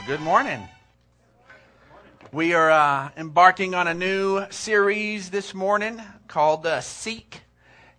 Well, 0.00 0.16
good 0.16 0.24
morning. 0.24 0.66
We 2.32 2.54
are 2.54 2.70
uh, 2.70 3.10
embarking 3.18 3.74
on 3.74 3.86
a 3.86 3.92
new 3.92 4.46
series 4.48 5.28
this 5.28 5.52
morning 5.52 6.00
called 6.26 6.64
uh, 6.64 6.80
Seek. 6.80 7.42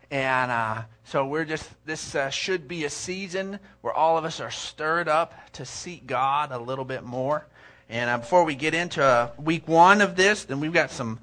And 0.09 0.49
uh, 0.49 0.81
so 1.03 1.27
we're 1.27 1.45
just, 1.45 1.69
this 1.85 2.15
uh, 2.15 2.31
should 2.31 2.67
be 2.67 2.85
a 2.85 2.89
season 2.89 3.59
where 3.81 3.93
all 3.93 4.17
of 4.17 4.25
us 4.25 4.39
are 4.39 4.49
stirred 4.49 5.07
up 5.07 5.35
to 5.53 5.63
seek 5.63 6.07
God 6.07 6.51
a 6.51 6.57
little 6.57 6.85
bit 6.85 7.03
more. 7.03 7.45
And 7.87 8.09
uh, 8.09 8.17
before 8.17 8.45
we 8.45 8.55
get 8.55 8.73
into 8.73 9.03
uh, 9.03 9.29
week 9.37 9.67
one 9.67 10.01
of 10.01 10.15
this, 10.15 10.45
then 10.45 10.59
we've 10.59 10.73
got 10.73 10.89
some, 10.89 11.19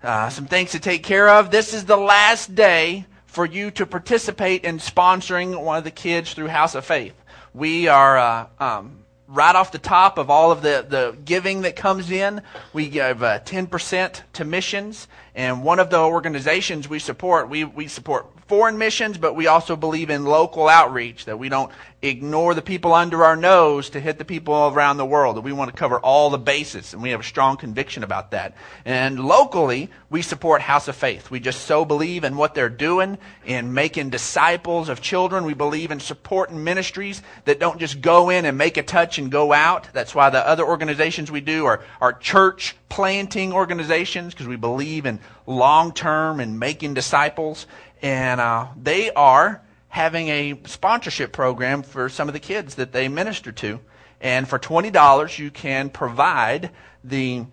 some 0.00 0.46
things 0.46 0.70
to 0.72 0.78
take 0.78 1.02
care 1.02 1.28
of. 1.28 1.50
This 1.50 1.74
is 1.74 1.86
the 1.86 1.96
last 1.96 2.54
day 2.54 3.04
for 3.26 3.44
you 3.44 3.72
to 3.72 3.84
participate 3.84 4.64
in 4.64 4.78
sponsoring 4.78 5.60
one 5.60 5.78
of 5.78 5.84
the 5.84 5.90
kids 5.90 6.34
through 6.34 6.48
House 6.48 6.76
of 6.76 6.84
Faith. 6.84 7.20
We 7.52 7.88
are 7.88 8.48
um, 8.60 8.99
right 9.30 9.54
off 9.54 9.70
the 9.70 9.78
top 9.78 10.18
of 10.18 10.28
all 10.28 10.50
of 10.50 10.60
the, 10.60 10.84
the 10.88 11.16
giving 11.24 11.62
that 11.62 11.76
comes 11.76 12.10
in, 12.10 12.42
we 12.72 12.88
give 12.88 13.22
uh, 13.22 13.38
10% 13.40 14.20
to 14.34 14.44
missions. 14.44 15.06
And 15.34 15.62
one 15.62 15.78
of 15.78 15.88
the 15.90 15.98
organizations 15.98 16.88
we 16.88 16.98
support, 16.98 17.48
we, 17.48 17.64
we 17.64 17.86
support 17.86 18.26
foreign 18.48 18.76
missions, 18.76 19.16
but 19.16 19.36
we 19.36 19.46
also 19.46 19.76
believe 19.76 20.10
in 20.10 20.24
local 20.24 20.68
outreach, 20.68 21.26
that 21.26 21.38
we 21.38 21.48
don't 21.48 21.70
ignore 22.02 22.54
the 22.54 22.62
people 22.62 22.94
under 22.94 23.24
our 23.24 23.36
nose 23.36 23.90
to 23.90 24.00
hit 24.00 24.18
the 24.18 24.24
people 24.24 24.54
around 24.68 24.96
the 24.96 25.04
world, 25.04 25.42
we 25.44 25.52
want 25.52 25.70
to 25.70 25.76
cover 25.76 26.00
all 26.00 26.30
the 26.30 26.38
bases, 26.38 26.94
and 26.94 27.02
we 27.02 27.10
have 27.10 27.20
a 27.20 27.24
strong 27.24 27.56
conviction 27.56 28.02
about 28.02 28.30
that. 28.30 28.54
And 28.84 29.20
locally, 29.20 29.90
we 30.08 30.22
support 30.22 30.62
House 30.62 30.88
of 30.88 30.96
Faith. 30.96 31.30
We 31.30 31.40
just 31.40 31.66
so 31.66 31.84
believe 31.84 32.24
in 32.24 32.36
what 32.36 32.54
they're 32.54 32.68
doing, 32.68 33.18
in 33.44 33.74
making 33.74 34.10
disciples 34.10 34.88
of 34.88 35.00
children. 35.00 35.44
We 35.44 35.54
believe 35.54 35.90
in 35.90 36.00
supporting 36.00 36.64
ministries 36.64 37.22
that 37.44 37.60
don't 37.60 37.78
just 37.78 38.00
go 38.00 38.30
in 38.30 38.46
and 38.46 38.56
make 38.56 38.76
a 38.76 38.82
touch 38.82 39.18
and 39.18 39.30
go 39.30 39.52
out. 39.52 39.88
That's 39.92 40.14
why 40.14 40.30
the 40.30 40.46
other 40.46 40.64
organizations 40.64 41.30
we 41.30 41.42
do 41.42 41.66
are, 41.66 41.84
are 42.00 42.12
church 42.14 42.76
planting 42.88 43.52
organizations, 43.52 44.32
because 44.32 44.48
we 44.48 44.56
believe 44.56 45.06
in 45.06 45.20
long 45.46 45.92
term 45.92 46.40
and 46.40 46.58
making 46.58 46.94
disciples 46.94 47.66
and 48.02 48.40
uh, 48.40 48.66
they 48.80 49.10
are 49.10 49.62
having 49.90 50.28
a 50.28 50.58
sponsorship 50.66 51.32
program 51.32 51.82
for 51.82 52.08
some 52.08 52.28
of 52.28 52.32
the 52.32 52.40
kids 52.40 52.76
that 52.76 52.92
they 52.92 53.08
minister 53.08 53.52
to. 53.52 53.80
And 54.20 54.48
for 54.48 54.58
$20, 54.58 55.38
you 55.38 55.50
can 55.50 55.90
provide 55.90 56.70
the 57.04 57.44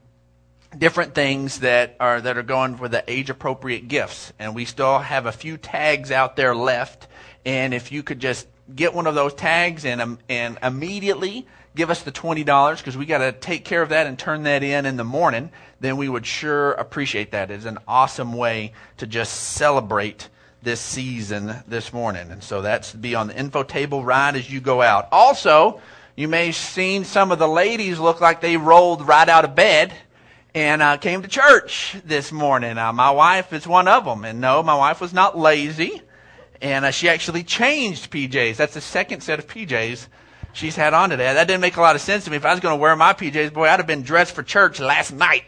different 0.78 1.16
things 1.16 1.60
that 1.60 1.96
are 2.00 2.20
that 2.22 2.38
are 2.38 2.44
going 2.44 2.76
for 2.76 2.88
the 2.88 3.04
age 3.08 3.30
appropriate 3.30 3.88
gifts. 3.88 4.34
And 4.38 4.54
we 4.54 4.66
still 4.66 5.00
have 5.00 5.26
a 5.26 5.32
few 5.32 5.58
tags 5.58 6.12
out 6.12 6.36
there 6.36 6.56
left. 6.56 7.08
And 7.46 7.74
if 7.74 7.92
you 7.92 8.04
could 8.04 8.20
just 8.20 8.48
get 8.74 8.94
one 8.94 9.08
of 9.08 9.16
those 9.16 9.34
tags 9.34 9.86
and 9.86 10.02
um, 10.02 10.20
and 10.28 10.58
immediately 10.62 11.48
give 11.76 11.90
us 11.90 12.02
the 12.02 12.12
$20 12.12 12.78
because 12.78 12.98
we 12.98 13.06
got 13.06 13.20
to 13.20 13.32
take 13.32 13.64
care 13.64 13.82
of 13.82 13.90
that 13.90 14.08
and 14.08 14.18
turn 14.18 14.44
that 14.44 14.64
in 14.64 14.86
in 14.86 14.98
the 14.98 15.04
morning 15.04 15.52
then 15.80 15.98
we 15.98 16.10
would 16.10 16.26
sure 16.26 16.72
appreciate 16.74 17.32
that. 17.32 17.52
It's 17.52 17.66
an 17.66 17.78
awesome 17.88 18.34
way 18.34 18.74
to 18.98 19.08
just 19.08 19.34
celebrate 19.34 20.30
this 20.62 20.80
season 20.80 21.56
this 21.68 21.94
morning. 21.94 22.32
And 22.32 22.44
so 22.44 22.62
that's 22.62 22.94
be 22.94 23.16
on 23.16 23.28
the 23.28 23.38
info 23.38 23.64
table 23.64 24.04
right 24.04 24.36
as 24.36 24.52
you 24.52 24.60
go 24.60 24.82
out. 24.82 25.08
Also, 25.12 25.82
you 26.16 26.28
may 26.28 26.48
have 26.48 26.56
seen 26.56 27.04
some 27.04 27.32
of 27.32 27.40
the 27.40 27.48
ladies 27.48 28.00
look 28.00 28.22
like 28.22 28.42
they 28.42 28.58
rolled 28.58 29.08
right 29.08 29.30
out 29.30 29.46
of 29.46 29.56
bed 29.56 29.94
and 30.56 30.82
uh, 30.82 30.98
came 30.98 31.22
to 31.22 31.28
church 31.28 31.96
this 32.04 32.32
morning. 32.32 32.78
Uh, 32.78 32.92
my 32.92 33.12
wife 33.12 33.54
is 33.54 33.68
one 33.68 33.88
of 33.88 34.06
them. 34.06 34.26
And 34.26 34.42
no, 34.42 34.64
my 34.64 34.76
wife 34.76 35.00
was 35.00 35.14
not 35.14 35.38
lazy. 35.38 36.02
And 36.62 36.86
uh, 36.86 36.92
she 36.92 37.08
actually 37.08 37.44
changed 37.44 38.12
PJs. 38.12 38.56
That's 38.56 38.74
the 38.74 38.82
second 38.82 39.22
set 39.22 39.38
of 39.38 39.48
PJs 39.48 40.08
she's 40.54 40.76
had 40.76 40.96
on 40.96 41.12
today. 41.12 41.32
That 41.32 41.48
didn't 41.48 41.62
make 41.62 41.78
a 41.78 41.82
lot 41.82 41.96
of 41.96 42.02
sense 42.02 42.26
to 42.26 42.32
me. 42.32 42.38
If 42.38 42.46
I 42.46 42.52
was 42.52 42.60
going 42.60 42.76
to 42.76 42.82
wear 42.82 42.96
my 42.96 43.14
PJs, 43.14 43.54
boy, 43.54 43.68
I'd 43.68 43.80
have 43.80 43.88
been 43.88 44.02
dressed 44.02 44.34
for 44.34 44.42
church 44.42 44.80
last 44.80 45.14
night 45.14 45.44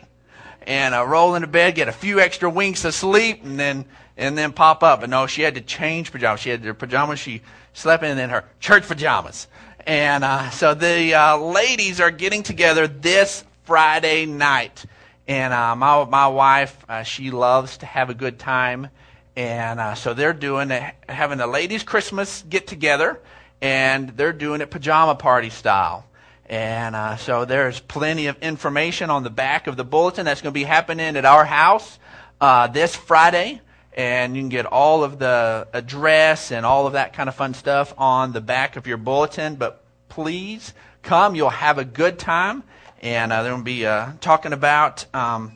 and 0.68 0.94
uh, 0.94 1.03
roll 1.06 1.34
into 1.34 1.48
bed, 1.48 1.74
get 1.74 1.88
a 1.88 1.92
few 1.92 2.19
extra 2.19 2.48
winks 2.50 2.86
of 2.86 2.94
sleep, 2.94 3.44
and 3.44 3.59
then 3.59 3.86
and 4.19 4.38
then 4.38 4.52
pop 4.52 4.84
up. 4.84 5.02
But 5.02 5.09
no, 5.09 5.25
she 5.25 5.41
had 5.41 5.56
to 5.56 5.62
change 5.62 6.12
pajamas. 6.12 6.41
She 6.41 6.50
had 6.50 6.63
her 6.63 6.74
pajamas 6.75 7.19
she 7.19 7.41
slept 7.74 8.03
in, 8.03 8.18
then 8.18 8.30
her 8.30 8.44
church 8.59 8.88
pajamas. 8.88 9.47
And 9.88 10.24
uh, 10.24 10.52
so 10.52 10.75
the 10.75 11.16
uh, 11.16 11.38
ladies 11.38 12.00
are 12.00 12.12
getting 12.12 12.44
together 12.44 12.88
this 12.88 13.44
Friday 13.63 14.25
night. 14.25 14.85
And 15.28 15.53
uh, 15.53 15.75
my 15.75 16.06
my 16.06 16.28
wife, 16.28 16.78
uh, 16.90 17.03
she 17.03 17.31
loves 17.31 17.78
to 17.78 17.85
have 17.85 18.09
a 18.09 18.16
good 18.16 18.40
time, 18.40 18.90
and 19.35 19.80
uh, 19.80 19.94
so 19.94 20.16
they're 20.16 20.34
doing 20.34 20.72
a, 20.72 20.91
having 21.07 21.40
a 21.40 21.46
ladies' 21.46 21.84
Christmas 21.84 22.44
get 22.50 22.66
together, 22.66 23.19
and 23.62 24.09
they're 24.18 24.34
doing 24.34 24.59
it 24.62 24.72
pajama 24.72 25.13
party 25.13 25.51
style. 25.51 26.03
And 26.47 26.96
uh, 26.96 27.18
so 27.18 27.46
there's 27.46 27.80
plenty 27.80 28.25
of 28.25 28.40
information 28.40 29.12
on 29.12 29.22
the 29.22 29.30
back 29.30 29.68
of 29.68 29.78
the 29.78 29.84
bulletin 29.84 30.25
that's 30.25 30.41
going 30.41 30.51
to 30.51 30.59
be 30.59 30.63
happening 30.63 31.16
at 31.16 31.25
our 31.25 31.46
house 31.46 32.00
uh, 32.41 32.66
this 32.66 32.96
Friday. 32.96 33.62
And 33.94 34.35
you 34.35 34.41
can 34.41 34.50
get 34.50 34.66
all 34.66 35.03
of 35.03 35.19
the 35.19 35.67
address 35.73 36.51
and 36.51 36.66
all 36.66 36.88
of 36.88 36.94
that 36.94 37.13
kind 37.13 37.27
of 37.27 37.35
fun 37.35 37.53
stuff 37.53 37.94
on 37.97 38.31
the 38.31 38.41
back 38.41 38.75
of 38.75 38.88
your 38.88 38.97
bulletin. 38.97 39.55
But 39.55 39.83
please 40.07 40.73
come. 41.01 41.35
You'll 41.35 41.50
have 41.50 41.77
a 41.77 41.85
good 41.85 42.19
time. 42.19 42.63
And 43.01 43.31
uh, 43.31 43.44
they're 43.44 43.51
going 43.51 43.63
to 43.63 43.66
be 43.66 43.85
uh, 43.85 44.11
talking 44.22 44.53
about 44.53 45.05
um, 45.13 45.53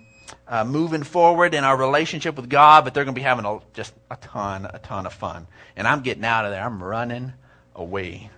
uh, 0.47 0.63
moving 0.63 1.03
forward 1.03 1.53
in 1.53 1.63
our 1.63 1.77
relationship 1.77 2.35
with 2.35 2.49
God. 2.49 2.83
But 2.83 2.93
they're 2.93 3.05
going 3.05 3.15
to 3.15 3.19
be 3.19 3.23
having 3.23 3.45
a, 3.45 3.59
just 3.73 3.93
a 4.09 4.17
ton, 4.17 4.65
a 4.65 4.79
ton 4.79 5.05
of 5.05 5.13
fun. 5.13 5.47
And 5.75 5.87
I'm 5.87 6.01
getting 6.01 6.25
out 6.25 6.45
of 6.45 6.51
there. 6.51 6.63
I'm 6.63 6.83
running 6.83 7.33
away. 7.75 8.29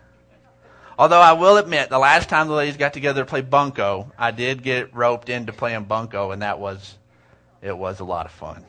Although 0.97 1.19
I 1.19 1.33
will 1.33 1.57
admit, 1.57 1.89
the 1.89 1.99
last 1.99 2.29
time 2.29 2.47
the 2.47 2.53
ladies 2.53 2.77
got 2.77 2.93
together 2.93 3.21
to 3.21 3.25
play 3.25 3.41
bunco, 3.41 4.11
I 4.17 4.31
did 4.31 4.63
get 4.63 4.95
roped 4.95 5.29
into 5.29 5.51
playing 5.51 5.83
bunco, 5.83 6.31
and 6.31 6.41
that 6.41 6.57
was, 6.59 6.95
it 7.61 7.77
was 7.77 7.99
a 7.99 8.05
lot 8.05 8.25
of 8.25 8.31
fun. 8.31 8.63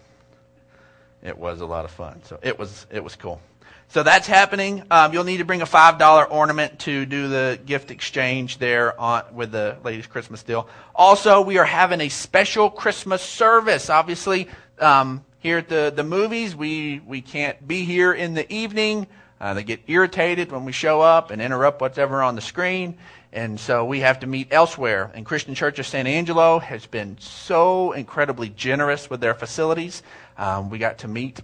It 1.27 1.37
was 1.37 1.61
a 1.61 1.67
lot 1.67 1.85
of 1.85 1.91
fun. 1.91 2.21
So 2.25 2.39
it 2.43 2.59
was, 2.59 2.87
it 2.91 3.03
was 3.03 3.17
cool. 3.17 3.41
So 3.89 4.03
that's 4.03 4.27
happening. 4.27 4.83
Um, 4.91 5.13
you'll 5.13 5.25
need 5.25 5.39
to 5.39 5.45
bring 5.45 5.63
a 5.63 5.67
five 5.67 5.99
dollar 5.99 6.25
ornament 6.25 6.81
to 6.81 7.07
do 7.07 7.29
the 7.29 7.59
gift 7.65 7.91
exchange 7.91 8.59
there 8.59 8.99
on, 9.01 9.23
with 9.33 9.53
the 9.53 9.77
ladies' 9.85 10.07
Christmas 10.07 10.43
deal. 10.43 10.69
Also, 10.95 11.41
we 11.41 11.59
are 11.59 11.65
having 11.65 12.01
a 12.01 12.09
special 12.09 12.69
Christmas 12.69 13.23
service. 13.23 13.89
Obviously, 13.89 14.49
um, 14.81 15.25
here 15.39 15.59
at 15.59 15.69
the 15.69 15.93
the 15.95 16.03
movies, 16.03 16.57
we 16.57 17.01
we 17.07 17.21
can't 17.21 17.67
be 17.67 17.85
here 17.85 18.13
in 18.13 18.35
the 18.35 18.53
evening. 18.53 19.07
Uh, 19.41 19.55
they 19.55 19.63
get 19.63 19.81
irritated 19.87 20.51
when 20.51 20.65
we 20.65 20.73
show 20.73 21.01
up 21.01 21.31
and 21.31 21.43
interrupt 21.43 21.81
whatever 21.81 22.23
on 22.23 22.35
the 22.35 22.41
screen. 22.41 22.97
And 23.33 23.61
so 23.61 23.85
we 23.85 24.01
have 24.01 24.21
to 24.21 24.27
meet 24.27 24.49
elsewhere. 24.51 25.11
And 25.15 25.27
Christian 25.27 25.55
Church 25.55 25.79
of 25.79 25.87
San 25.87 26.07
Angelo 26.07 26.59
has 26.59 26.87
been 26.87 27.19
so 27.19 27.93
incredibly 27.93 28.49
generous 28.49 29.11
with 29.11 29.21
their 29.21 29.35
facilities. 29.35 30.03
Um, 30.39 30.71
we 30.71 30.79
got 30.79 30.99
to 30.99 31.09
meet 31.09 31.41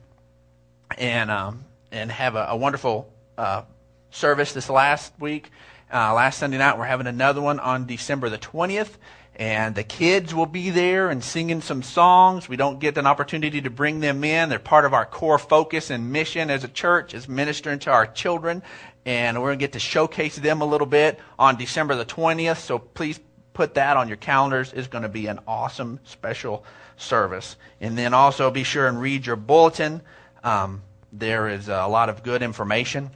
and, 0.97 1.31
um, 1.31 1.65
and 1.91 2.11
have 2.11 2.35
a, 2.35 2.47
a 2.51 2.57
wonderful 2.57 3.13
uh, 3.37 3.63
service 4.11 4.53
this 4.53 4.71
last 4.71 5.13
week. 5.21 5.51
Uh, 5.93 6.15
last 6.15 6.39
Sunday 6.39 6.57
night, 6.57 6.79
we're 6.79 6.87
having 6.87 7.07
another 7.07 7.43
one 7.43 7.61
on 7.61 7.85
December 7.85 8.31
the 8.31 8.39
20th 8.39 8.97
and 9.43 9.75
the 9.75 9.83
kids 9.83 10.33
will 10.33 10.47
be 10.47 10.71
there 10.71 11.11
and 11.11 11.25
singing 11.25 11.63
some 11.63 11.83
songs. 11.83 12.49
We 12.49 12.55
don't 12.55 12.79
get 12.79 12.97
an 12.97 13.09
opportunity 13.09 13.61
to 13.63 13.71
bring 13.71 13.99
them 13.99 14.23
in. 14.23 14.49
They're 14.49 14.61
part 14.61 14.85
of 14.85 14.95
our 14.95 15.05
core 15.05 15.37
focus 15.37 15.91
and 15.91 16.13
mission 16.13 16.49
as 16.49 16.63
a 16.63 16.69
church, 16.69 17.13
is 17.13 17.29
ministering 17.29 17.81
to 17.81 17.91
our 17.91 18.07
children. 18.07 18.63
And 19.05 19.39
we're 19.39 19.49
going 19.49 19.59
to 19.59 19.63
get 19.65 19.73
to 19.73 19.81
showcase 19.81 20.37
them 20.37 20.61
a 20.61 20.65
little 20.65 20.87
bit 20.87 21.19
on 21.41 21.57
December 21.57 21.97
the 21.97 22.05
20th. 22.05 22.59
So 22.59 22.79
please 22.79 23.19
put 23.53 23.75
that 23.75 23.97
on 23.97 24.07
your 24.07 24.17
calendars. 24.17 24.73
It's 24.73 24.87
going 24.87 25.03
to 25.03 25.09
be 25.09 25.27
an 25.27 25.41
awesome 25.49 25.99
special 26.05 26.65
service. 26.97 27.57
And 27.81 27.99
then 27.99 28.15
also 28.15 28.49
be 28.49 28.63
sure 28.63 28.87
and 28.87 29.01
read 29.01 29.27
your 29.27 29.35
bulletin. 29.35 30.03
Um, 30.45 30.83
there 31.13 31.49
is 31.49 31.67
a 31.69 31.89
lot 31.89 32.09
of 32.09 32.23
good 32.23 32.45
information 32.45 33.11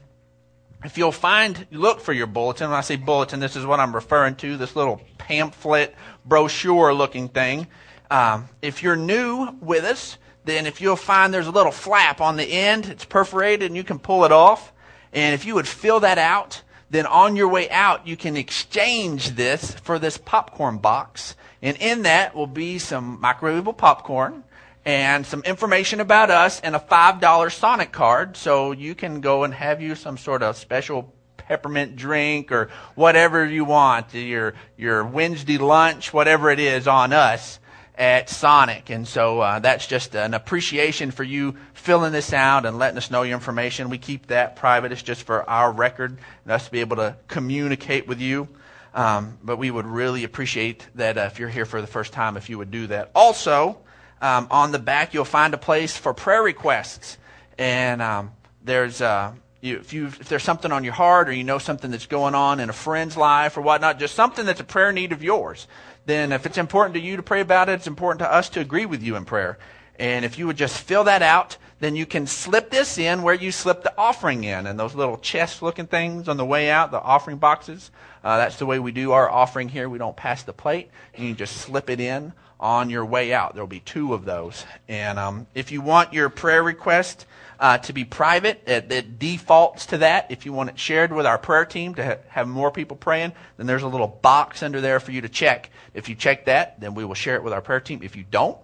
if 0.84 0.98
you'll 0.98 1.12
find, 1.12 1.66
look 1.70 2.00
for 2.00 2.12
your 2.12 2.26
bulletin. 2.26 2.70
When 2.70 2.78
I 2.78 2.82
say 2.82 2.96
bulletin, 2.96 3.40
this 3.40 3.56
is 3.56 3.66
what 3.66 3.80
I'm 3.80 3.94
referring 3.94 4.36
to 4.36 4.56
this 4.56 4.76
little 4.76 5.00
pamphlet, 5.26 5.94
brochure 6.24 6.94
looking 6.94 7.28
thing. 7.28 7.66
Um, 8.10 8.48
if 8.62 8.82
you're 8.82 8.96
new 8.96 9.48
with 9.60 9.84
us, 9.84 10.18
then 10.44 10.66
if 10.66 10.80
you'll 10.80 10.94
find 10.94 11.34
there's 11.34 11.48
a 11.48 11.52
little 11.52 11.72
flap 11.72 12.20
on 12.20 12.36
the 12.36 12.44
end, 12.44 12.86
it's 12.86 13.04
perforated 13.04 13.66
and 13.66 13.76
you 13.76 13.82
can 13.82 13.98
pull 13.98 14.24
it 14.24 14.30
off. 14.30 14.72
And 15.12 15.34
if 15.34 15.44
you 15.44 15.56
would 15.56 15.66
fill 15.66 16.00
that 16.00 16.18
out, 16.18 16.62
then 16.90 17.06
on 17.06 17.34
your 17.34 17.48
way 17.48 17.68
out, 17.70 18.06
you 18.06 18.16
can 18.16 18.36
exchange 18.36 19.30
this 19.30 19.72
for 19.74 19.98
this 19.98 20.16
popcorn 20.16 20.78
box. 20.78 21.34
And 21.60 21.76
in 21.78 22.02
that 22.02 22.36
will 22.36 22.46
be 22.46 22.78
some 22.78 23.20
microwavable 23.20 23.76
popcorn 23.76 24.44
and 24.84 25.26
some 25.26 25.42
information 25.42 25.98
about 25.98 26.30
us 26.30 26.60
and 26.60 26.76
a 26.76 26.78
$5 26.78 27.52
Sonic 27.52 27.90
card 27.90 28.36
so 28.36 28.70
you 28.70 28.94
can 28.94 29.20
go 29.20 29.42
and 29.42 29.52
have 29.52 29.82
you 29.82 29.96
some 29.96 30.16
sort 30.16 30.44
of 30.44 30.56
special 30.56 31.12
peppermint 31.48 31.96
drink 31.96 32.52
or 32.52 32.70
whatever 32.94 33.44
you 33.44 33.64
want, 33.64 34.14
your, 34.14 34.54
your 34.76 35.04
Wednesday 35.04 35.58
lunch, 35.58 36.12
whatever 36.12 36.50
it 36.50 36.58
is 36.58 36.86
on 36.88 37.12
us 37.12 37.58
at 37.96 38.28
Sonic. 38.28 38.90
And 38.90 39.08
so 39.08 39.40
uh, 39.40 39.58
that's 39.58 39.86
just 39.86 40.14
an 40.14 40.34
appreciation 40.34 41.10
for 41.10 41.24
you 41.24 41.56
filling 41.72 42.12
this 42.12 42.32
out 42.32 42.66
and 42.66 42.78
letting 42.78 42.98
us 42.98 43.10
know 43.10 43.22
your 43.22 43.34
information. 43.34 43.88
We 43.88 43.98
keep 43.98 44.26
that 44.26 44.56
private. 44.56 44.92
It's 44.92 45.02
just 45.02 45.22
for 45.22 45.48
our 45.48 45.72
record 45.72 46.18
and 46.44 46.52
us 46.52 46.66
to 46.66 46.70
be 46.70 46.80
able 46.80 46.96
to 46.96 47.16
communicate 47.28 48.06
with 48.06 48.20
you. 48.20 48.48
Um, 48.92 49.38
but 49.42 49.58
we 49.58 49.70
would 49.70 49.86
really 49.86 50.24
appreciate 50.24 50.86
that 50.94 51.18
uh, 51.18 51.28
if 51.32 51.38
you're 51.38 51.48
here 51.48 51.66
for 51.66 51.80
the 51.80 51.86
first 51.86 52.12
time, 52.12 52.36
if 52.36 52.48
you 52.48 52.58
would 52.58 52.70
do 52.70 52.86
that. 52.88 53.10
Also, 53.14 53.78
um, 54.20 54.46
on 54.50 54.72
the 54.72 54.78
back, 54.78 55.12
you'll 55.12 55.24
find 55.24 55.52
a 55.52 55.58
place 55.58 55.96
for 55.96 56.14
prayer 56.14 56.42
requests. 56.42 57.18
And 57.58 58.00
um, 58.00 58.32
there's, 58.64 59.00
uh, 59.00 59.32
you, 59.60 59.76
if, 59.76 59.92
you, 59.92 60.06
if 60.06 60.28
there's 60.28 60.42
something 60.42 60.72
on 60.72 60.84
your 60.84 60.92
heart 60.92 61.28
or 61.28 61.32
you 61.32 61.44
know 61.44 61.58
something 61.58 61.90
that's 61.90 62.06
going 62.06 62.34
on 62.34 62.60
in 62.60 62.70
a 62.70 62.74
friend's 62.74 63.16
life 63.16 63.56
or 63.56 63.62
whatnot, 63.62 63.98
just 63.98 64.14
something 64.14 64.44
that's 64.46 64.60
a 64.60 64.64
prayer 64.64 64.92
need 64.92 65.12
of 65.12 65.22
yours, 65.22 65.66
then 66.04 66.32
if 66.32 66.46
it's 66.46 66.58
important 66.58 66.94
to 66.94 67.00
you 67.00 67.16
to 67.16 67.22
pray 67.22 67.40
about 67.40 67.68
it, 67.68 67.72
it's 67.72 67.86
important 67.86 68.20
to 68.20 68.32
us 68.32 68.48
to 68.50 68.60
agree 68.60 68.86
with 68.86 69.02
you 69.02 69.16
in 69.16 69.24
prayer. 69.24 69.58
And 69.98 70.24
if 70.24 70.38
you 70.38 70.46
would 70.46 70.56
just 70.56 70.78
fill 70.78 71.04
that 71.04 71.22
out, 71.22 71.56
then 71.80 71.96
you 71.96 72.06
can 72.06 72.26
slip 72.26 72.70
this 72.70 72.98
in 72.98 73.22
where 73.22 73.34
you 73.34 73.50
slip 73.50 73.82
the 73.82 73.96
offering 73.98 74.44
in. 74.44 74.66
And 74.66 74.78
those 74.78 74.94
little 74.94 75.18
chest 75.18 75.62
looking 75.62 75.86
things 75.86 76.28
on 76.28 76.36
the 76.36 76.44
way 76.44 76.70
out, 76.70 76.90
the 76.90 77.00
offering 77.00 77.38
boxes, 77.38 77.90
uh, 78.22 78.36
that's 78.38 78.56
the 78.56 78.66
way 78.66 78.78
we 78.78 78.92
do 78.92 79.12
our 79.12 79.30
offering 79.30 79.68
here. 79.68 79.88
We 79.88 79.98
don't 79.98 80.16
pass 80.16 80.42
the 80.42 80.52
plate. 80.52 80.90
You 81.16 81.28
can 81.28 81.36
just 81.36 81.56
slip 81.56 81.90
it 81.90 82.00
in 82.00 82.32
on 82.58 82.88
your 82.90 83.04
way 83.04 83.32
out. 83.32 83.54
There 83.54 83.62
will 83.62 83.68
be 83.68 83.80
two 83.80 84.14
of 84.14 84.24
those. 84.24 84.64
And 84.88 85.18
um, 85.18 85.46
if 85.54 85.70
you 85.70 85.80
want 85.80 86.12
your 86.12 86.28
prayer 86.28 86.62
request 86.62 87.26
uh, 87.58 87.78
to 87.78 87.92
be 87.92 88.04
private, 88.04 88.62
it, 88.66 88.90
it, 88.92 89.18
defaults 89.18 89.86
to 89.86 89.98
that. 89.98 90.30
If 90.30 90.44
you 90.44 90.52
want 90.52 90.70
it 90.70 90.78
shared 90.78 91.12
with 91.12 91.26
our 91.26 91.38
prayer 91.38 91.64
team 91.64 91.94
to 91.94 92.04
ha- 92.04 92.16
have 92.28 92.48
more 92.48 92.70
people 92.70 92.96
praying, 92.96 93.32
then 93.56 93.66
there's 93.66 93.82
a 93.82 93.88
little 93.88 94.08
box 94.08 94.62
under 94.62 94.80
there 94.80 95.00
for 95.00 95.12
you 95.12 95.22
to 95.22 95.28
check. 95.28 95.70
If 95.94 96.08
you 96.08 96.14
check 96.14 96.46
that, 96.46 96.80
then 96.80 96.94
we 96.94 97.04
will 97.04 97.14
share 97.14 97.36
it 97.36 97.42
with 97.42 97.52
our 97.52 97.62
prayer 97.62 97.80
team. 97.80 98.00
If 98.02 98.16
you 98.16 98.24
don't, 98.30 98.58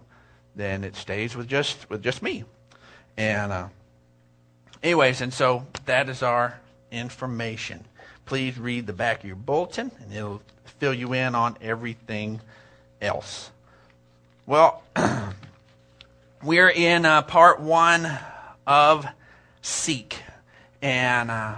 then 0.55 0.83
it 0.83 0.95
stays 0.95 1.35
with 1.35 1.47
just 1.47 1.89
with 1.89 2.03
just 2.03 2.21
me. 2.21 2.43
And 3.17 3.51
uh, 3.51 3.67
anyways, 4.83 5.21
and 5.21 5.33
so 5.33 5.65
that 5.85 6.09
is 6.09 6.21
our 6.21 6.59
information. 6.91 7.85
Please 8.25 8.57
read 8.59 8.87
the 8.87 8.93
back 8.93 9.19
of 9.19 9.25
your 9.25 9.35
bulletin, 9.35 9.91
and 9.99 10.13
it'll 10.13 10.41
fill 10.79 10.93
you 10.93 11.13
in 11.13 11.35
on 11.35 11.57
everything 11.61 12.41
else. 13.01 13.49
Well, 14.45 14.83
we're 16.43 16.69
in 16.69 17.05
uh, 17.05 17.23
part 17.23 17.59
one 17.59 18.19
of 18.65 19.05
Seek, 19.61 20.21
and 20.81 21.31
uh, 21.31 21.55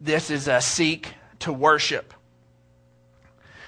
this 0.00 0.30
is 0.30 0.48
a 0.48 0.60
Seek 0.60 1.14
to 1.40 1.52
worship. 1.52 2.14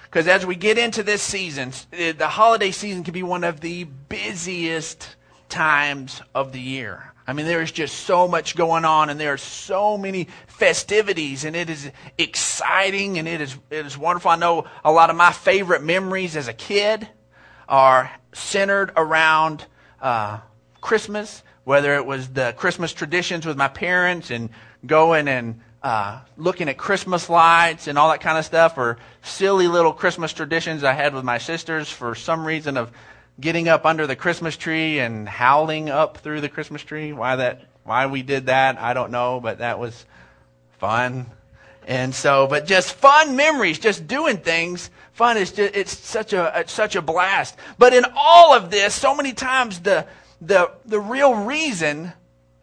Because 0.05 0.27
as 0.27 0.47
we 0.47 0.57
get 0.57 0.79
into 0.79 1.03
this 1.03 1.21
season, 1.21 1.73
the 1.91 2.29
holiday 2.29 2.71
season 2.71 3.05
can 3.05 3.13
be 3.13 3.23
one 3.23 3.45
of 3.45 3.61
the 3.61 3.85
busiest 3.85 5.17
times 5.49 6.23
of 6.35 6.53
the 6.53 6.61
year. 6.61 7.13
I 7.27 7.35
mean, 7.35 7.45
there 7.45 7.61
is 7.61 7.71
just 7.71 7.95
so 7.95 8.27
much 8.27 8.57
going 8.57 8.87
on, 8.87 9.11
and 9.11 9.21
there 9.21 9.35
are 9.35 9.39
so 9.39 9.99
many 9.99 10.29
festivities, 10.47 11.45
and 11.45 11.55
it 11.55 11.69
is 11.69 11.91
exciting, 12.17 13.19
and 13.19 13.29
it 13.29 13.43
is, 13.43 13.59
it 13.69 13.85
is 13.85 13.99
wonderful. 13.99 14.31
I 14.31 14.37
know 14.37 14.67
a 14.83 14.91
lot 14.91 15.11
of 15.11 15.17
my 15.17 15.31
favorite 15.31 15.83
memories 15.83 16.37
as 16.37 16.49
a 16.49 16.55
kid 16.55 17.07
are 17.69 18.11
centered 18.33 18.93
around 18.97 19.67
uh, 20.01 20.39
Christmas, 20.81 21.43
whether 21.69 21.97
it 21.97 22.07
was 22.07 22.29
the 22.29 22.55
Christmas 22.57 22.95
traditions 22.95 23.45
with 23.45 23.59
my 23.59 23.69
parents 23.69 24.31
and 24.31 24.49
going 24.87 25.29
and 25.29 25.61
uh, 25.83 26.19
looking 26.39 26.67
at 26.67 26.79
Christmas 26.79 27.29
lights 27.29 27.89
and 27.89 27.99
all 27.99 28.09
that 28.09 28.23
kind 28.23 28.39
of 28.39 28.47
stuff, 28.47 28.79
or 28.79 28.97
silly 29.21 29.69
little 29.69 29.93
Christmas 29.93 30.33
traditions 30.33 30.83
I 30.83 30.95
had 30.95 31.13
with 31.13 31.25
my 31.25 31.37
sisters 31.37 31.91
for 31.91 32.15
some 32.15 32.47
reason 32.47 32.79
of 32.79 32.91
getting 33.39 33.69
up 33.69 33.85
under 33.85 34.07
the 34.07 34.17
Christmas 34.17 34.57
tree 34.57 34.99
and 34.99 35.29
howling 35.29 35.91
up 35.91 36.17
through 36.17 36.41
the 36.41 36.49
Christmas 36.49 36.83
tree. 36.83 37.13
Why 37.13 37.37
that? 37.37 37.61
Why 37.85 38.07
we 38.07 38.23
did 38.23 38.47
that? 38.47 38.79
I 38.79 38.95
don't 38.95 39.11
know, 39.11 39.39
but 39.39 39.59
that 39.59 39.79
was 39.79 40.07
fun. 40.79 41.27
And 41.87 42.15
so, 42.15 42.47
but 42.47 42.65
just 42.65 42.95
fun 42.95 43.37
memories, 43.37 43.79
just 43.79 44.07
doing 44.07 44.39
things. 44.39 44.89
Fun 45.13 45.37
is 45.37 45.53
just, 45.53 45.77
it's 45.77 45.99
such 45.99 46.33
a, 46.33 46.51
it's 46.61 46.73
such 46.73 46.97
a 46.97 47.03
blast. 47.03 47.59
But 47.77 47.93
in 47.93 48.07
all 48.17 48.55
of 48.55 48.71
this, 48.71 48.95
so 48.95 49.15
many 49.15 49.35
times 49.35 49.81
the, 49.81 50.07
the, 50.41 50.71
the 50.85 51.01
real 51.01 51.45
reason 51.45 52.13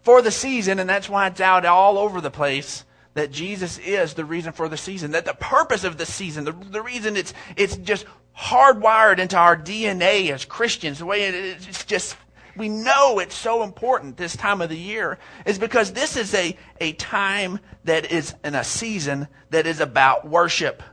for 0.01 0.21
the 0.21 0.31
season, 0.31 0.79
and 0.79 0.89
that's 0.89 1.09
why 1.09 1.27
it's 1.27 1.41
out 1.41 1.65
all 1.65 1.97
over 1.97 2.21
the 2.21 2.31
place, 2.31 2.85
that 3.15 3.31
Jesus 3.31 3.77
is 3.79 4.13
the 4.13 4.25
reason 4.25 4.53
for 4.53 4.69
the 4.69 4.77
season, 4.77 5.11
that 5.11 5.25
the 5.25 5.33
purpose 5.33 5.83
of 5.83 5.97
the 5.97 6.05
season, 6.05 6.43
the, 6.43 6.51
the 6.51 6.81
reason 6.81 7.17
it's, 7.17 7.33
it's 7.55 7.75
just 7.77 8.05
hardwired 8.37 9.19
into 9.19 9.37
our 9.37 9.57
DNA 9.57 10.29
as 10.31 10.45
Christians, 10.45 10.99
the 10.99 11.05
way 11.05 11.23
it, 11.23 11.33
it's 11.33 11.85
just, 11.85 12.17
we 12.55 12.69
know 12.69 13.19
it's 13.19 13.35
so 13.35 13.63
important 13.63 14.17
this 14.17 14.35
time 14.35 14.61
of 14.61 14.69
the 14.69 14.77
year, 14.77 15.17
is 15.45 15.57
because 15.57 15.93
this 15.93 16.17
is 16.17 16.33
a, 16.33 16.55
a 16.79 16.93
time 16.93 17.59
that 17.85 18.11
is 18.11 18.35
in 18.43 18.53
a 18.53 18.63
season 18.63 19.27
that 19.49 19.65
is 19.65 19.79
about 19.79 20.27
worship. 20.27 20.83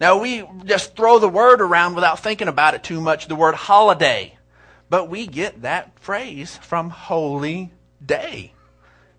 Now, 0.00 0.18
we 0.18 0.44
just 0.64 0.96
throw 0.96 1.18
the 1.18 1.28
word 1.28 1.60
around 1.60 1.94
without 1.94 2.20
thinking 2.20 2.48
about 2.48 2.74
it 2.74 2.82
too 2.82 3.00
much, 3.00 3.26
the 3.26 3.36
word 3.36 3.54
holiday. 3.54 4.36
But 4.90 5.08
we 5.08 5.26
get 5.26 5.62
that 5.62 5.98
phrase 5.98 6.56
from 6.58 6.90
holy 6.90 7.72
day. 8.04 8.52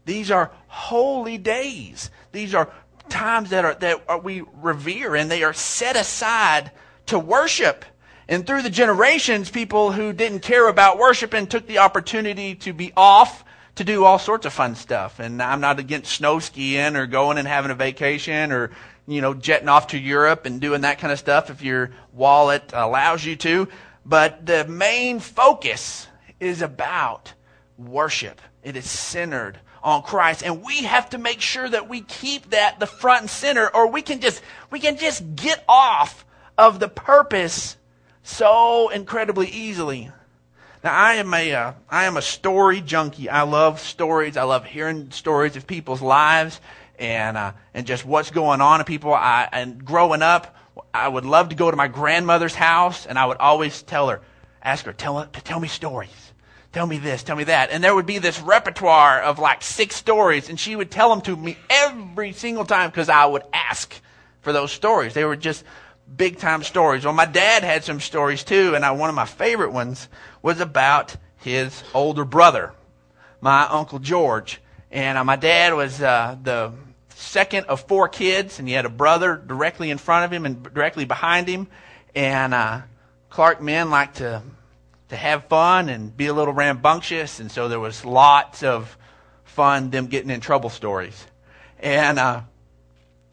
These 0.06 0.29
are 0.31 0.51
holy 0.67 1.38
days. 1.38 2.12
These 2.31 2.53
are 2.53 2.71
times 3.09 3.50
that 3.50 3.65
are 3.65 3.75
that 3.75 4.03
are, 4.07 4.19
we 4.19 4.44
revere 4.62 5.15
and 5.15 5.29
they 5.29 5.44
are 5.44 5.53
set 5.53 5.95
aside 5.95 6.71
to 7.07 7.19
worship. 7.19 7.85
And 8.27 8.45
through 8.45 8.63
the 8.63 8.69
generations, 8.69 9.51
people 9.51 9.91
who 9.91 10.12
didn't 10.12 10.39
care 10.39 10.67
about 10.67 10.97
worship 10.97 11.33
and 11.33 11.50
took 11.50 11.67
the 11.67 11.79
opportunity 11.79 12.56
to 12.56 12.73
be 12.73 12.91
off 12.97 13.44
to 13.75 13.83
do 13.83 14.03
all 14.06 14.17
sorts 14.17 14.45
of 14.45 14.53
fun 14.53 14.75
stuff. 14.75 15.19
And 15.19 15.41
I'm 15.41 15.62
not 15.62 15.79
against 15.79 16.13
snow 16.13 16.39
skiing 16.39 16.95
or 16.95 17.06
going 17.07 17.38
and 17.38 17.47
having 17.47 17.71
a 17.71 17.75
vacation 17.75 18.51
or, 18.51 18.71
you 19.07 19.21
know, 19.21 19.33
jetting 19.33 19.69
off 19.69 19.88
to 19.88 20.00
Europe 20.00 20.45
and 20.45 20.59
doing 20.59 20.81
that 20.81 20.97
kind 21.00 21.12
of 21.12 21.19
stuff 21.19 21.50
if 21.50 21.62
your 21.62 21.91
wallet 22.13 22.71
allows 22.73 23.23
you 23.23 23.35
to. 23.38 23.67
But 24.05 24.45
the 24.45 24.65
main 24.65 25.19
focus 25.19 26.07
is 26.39 26.61
about 26.61 27.33
worship. 27.77 28.39
It 28.63 28.75
is 28.75 28.89
centered 28.89 29.59
on 29.83 30.01
Christ. 30.01 30.43
And 30.43 30.63
we 30.63 30.83
have 30.83 31.09
to 31.11 31.17
make 31.17 31.41
sure 31.41 31.67
that 31.67 31.89
we 31.89 32.01
keep 32.01 32.51
that 32.51 32.79
the 32.79 32.87
front 32.87 33.21
and 33.21 33.29
center 33.29 33.67
or 33.73 33.87
we 33.89 34.01
can 34.01 34.19
just, 34.19 34.41
we 34.69 34.79
can 34.79 34.97
just 34.97 35.35
get 35.35 35.63
off 35.67 36.25
of 36.57 36.79
the 36.79 36.87
purpose 36.87 37.77
so 38.23 38.89
incredibly 38.89 39.47
easily. 39.47 40.11
Now, 40.83 40.93
I 40.93 41.15
am 41.15 41.33
a, 41.33 41.53
uh, 41.53 41.73
I 41.89 42.05
am 42.05 42.17
a 42.17 42.21
story 42.21 42.81
junkie. 42.81 43.29
I 43.29 43.43
love 43.43 43.79
stories. 43.79 44.37
I 44.37 44.43
love 44.43 44.65
hearing 44.65 45.11
stories 45.11 45.55
of 45.55 45.67
people's 45.67 46.01
lives 46.01 46.59
and, 46.99 47.37
uh, 47.37 47.53
and 47.73 47.87
just 47.87 48.05
what's 48.05 48.31
going 48.31 48.61
on 48.61 48.81
in 48.81 48.85
people. 48.85 49.13
I, 49.13 49.50
and 49.51 49.83
growing 49.83 50.21
up, 50.21 50.55
I 50.94 51.08
would 51.08 51.25
love 51.25 51.50
to 51.50 51.55
go 51.55 51.70
to 51.70 51.77
my 51.77 51.88
grandmother's 51.88 52.55
house 52.55 53.05
and 53.05 53.17
I 53.17 53.25
would 53.25 53.38
always 53.38 53.82
tell 53.82 54.10
her, 54.10 54.22
ask 54.62 54.86
her, 54.86 54.94
tell, 54.94 55.25
tell 55.25 55.60
me 55.60 55.67
stories. 55.67 56.34
Tell 56.74 56.86
me 56.86 56.98
this, 56.98 57.24
tell 57.24 57.38
me 57.38 57.46
that. 57.46 57.70
And 57.70 57.82
there 57.82 57.96
would 57.96 58.05
be 58.05 58.17
this 58.17 58.41
repertoire 58.41 59.22
of 59.22 59.39
like 59.39 59.62
six 59.62 59.96
stories 59.96 60.50
and 60.50 60.60
she 60.60 60.75
would 60.75 60.91
tell 60.91 61.10
them 61.10 61.22
to 61.22 61.36
me 61.36 61.58
every 61.70 62.34
single 62.34 62.65
time 62.65 62.89
because 62.89 63.08
I 63.08 63.25
would 63.25 63.44
ask 63.53 63.94
for 64.41 64.51
those 64.51 64.72
stories. 64.72 65.13
They 65.13 65.24
were 65.24 65.38
just 65.38 65.63
big 66.15 66.38
time 66.38 66.63
stories. 66.63 67.05
Well, 67.05 67.13
my 67.13 67.25
dad 67.25 67.63
had 67.63 67.84
some 67.84 68.00
stories 68.00 68.44
too, 68.44 68.75
and 68.75 68.86
I, 68.86 68.91
one 68.91 69.10
of 69.10 69.15
my 69.15 69.25
favorite 69.25 69.72
ones 69.72 70.08
was 70.41 70.60
about 70.60 71.15
his 71.38 71.84
older 71.94 72.25
brother, 72.25 72.74
my 73.41 73.63
uncle 73.67 74.00
George. 74.00 74.62
And 74.91 75.17
uh, 75.17 75.24
my 75.24 75.36
dad 75.36 75.74
was 75.74 76.01
uh, 76.01 76.38
the 76.41 76.72
second 77.15 77.65
of 77.67 77.81
four 77.88 78.07
kids, 78.07 78.60
and 78.60 78.67
he 78.67 78.74
had 78.74 78.86
a 78.86 78.89
brother 78.89 79.36
directly 79.36 79.89
in 79.89 79.98
front 79.98 80.25
of 80.25 80.31
him 80.31 80.45
and 80.45 80.62
directly 80.63 81.05
behind 81.05 81.48
him. 81.48 81.67
And 82.13 82.53
uh, 82.53 82.81
Clark 83.29 83.62
men 83.62 83.89
like 83.89 84.15
to 84.15 84.43
to 85.10 85.15
have 85.15 85.45
fun 85.45 85.88
and 85.88 86.15
be 86.15 86.27
a 86.27 86.34
little 86.34 86.53
rambunctious, 86.53 87.39
and 87.39 87.51
so 87.51 87.67
there 87.67 87.79
was 87.79 88.03
lots 88.05 88.63
of 88.63 88.98
fun 89.43 89.89
them 89.89 90.07
getting 90.07 90.29
in 90.29 90.41
trouble 90.41 90.69
stories. 90.69 91.25
And 91.79 92.19
uh, 92.19 92.41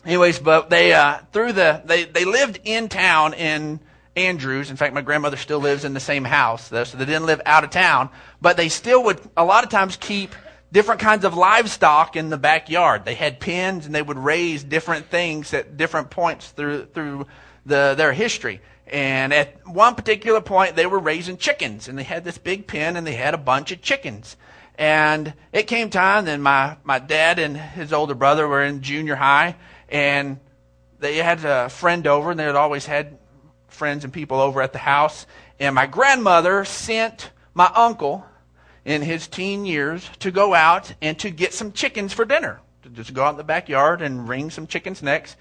anyways, 0.04 0.38
but 0.38 0.70
they 0.70 0.92
uh, 0.92 1.18
through 1.32 1.52
the 1.52 1.82
they 1.84 2.04
they 2.04 2.24
lived 2.24 2.60
in 2.64 2.88
town 2.88 3.34
in 3.34 3.80
Andrews. 4.14 4.70
In 4.70 4.76
fact, 4.76 4.94
my 4.94 5.00
grandmother 5.00 5.36
still 5.36 5.60
lives 5.60 5.84
in 5.84 5.94
the 5.94 6.00
same 6.00 6.24
house, 6.24 6.68
so 6.68 6.84
they 6.84 7.04
didn't 7.04 7.26
live 7.26 7.40
out 7.46 7.64
of 7.64 7.70
town. 7.70 8.10
But 8.40 8.56
they 8.56 8.68
still 8.68 9.02
would 9.04 9.20
a 9.36 9.44
lot 9.44 9.64
of 9.64 9.70
times 9.70 9.96
keep 9.96 10.34
different 10.72 11.00
kinds 11.00 11.24
of 11.24 11.36
livestock 11.36 12.16
in 12.16 12.30
the 12.30 12.38
backyard. 12.38 13.04
They 13.04 13.14
had 13.14 13.38
pens 13.38 13.86
and 13.86 13.94
they 13.94 14.02
would 14.02 14.18
raise 14.18 14.64
different 14.64 15.06
things 15.06 15.52
at 15.54 15.76
different 15.76 16.10
points 16.10 16.48
through 16.48 16.86
through 16.86 17.26
the, 17.66 17.94
their 17.96 18.12
history. 18.12 18.60
And 18.86 19.32
at 19.32 19.66
one 19.66 19.94
particular 19.94 20.40
point, 20.40 20.76
they 20.76 20.86
were 20.86 20.98
raising 20.98 21.36
chickens, 21.36 21.88
and 21.88 21.96
they 21.96 22.02
had 22.02 22.24
this 22.24 22.36
big 22.36 22.66
pen, 22.66 22.96
and 22.96 23.06
they 23.06 23.14
had 23.14 23.32
a 23.32 23.38
bunch 23.38 23.72
of 23.72 23.80
chickens. 23.80 24.36
And 24.76 25.32
it 25.52 25.66
came 25.66 25.88
time, 25.88 26.24
then 26.24 26.42
my, 26.42 26.76
my 26.82 26.98
dad 26.98 27.38
and 27.38 27.56
his 27.56 27.92
older 27.92 28.14
brother 28.14 28.46
were 28.48 28.62
in 28.62 28.82
junior 28.82 29.14
high, 29.14 29.56
and 29.88 30.40
they 30.98 31.16
had 31.16 31.44
a 31.44 31.68
friend 31.68 32.06
over, 32.06 32.32
and 32.32 32.40
they 32.40 32.44
had 32.44 32.56
always 32.56 32.84
had 32.84 33.18
friends 33.68 34.04
and 34.04 34.12
people 34.12 34.40
over 34.40 34.60
at 34.60 34.72
the 34.72 34.78
house. 34.78 35.26
And 35.58 35.74
my 35.74 35.86
grandmother 35.86 36.64
sent 36.64 37.30
my 37.54 37.70
uncle 37.74 38.26
in 38.84 39.02
his 39.02 39.26
teen 39.28 39.64
years 39.64 40.08
to 40.18 40.30
go 40.30 40.54
out 40.54 40.94
and 41.00 41.18
to 41.20 41.30
get 41.30 41.54
some 41.54 41.72
chickens 41.72 42.12
for 42.12 42.24
dinner. 42.24 42.60
To 42.82 42.88
just 42.88 43.14
go 43.14 43.24
out 43.24 43.30
in 43.30 43.36
the 43.36 43.44
backyard 43.44 44.02
and 44.02 44.28
wring 44.28 44.50
some 44.50 44.66
chickens' 44.66 45.02
necks. 45.02 45.36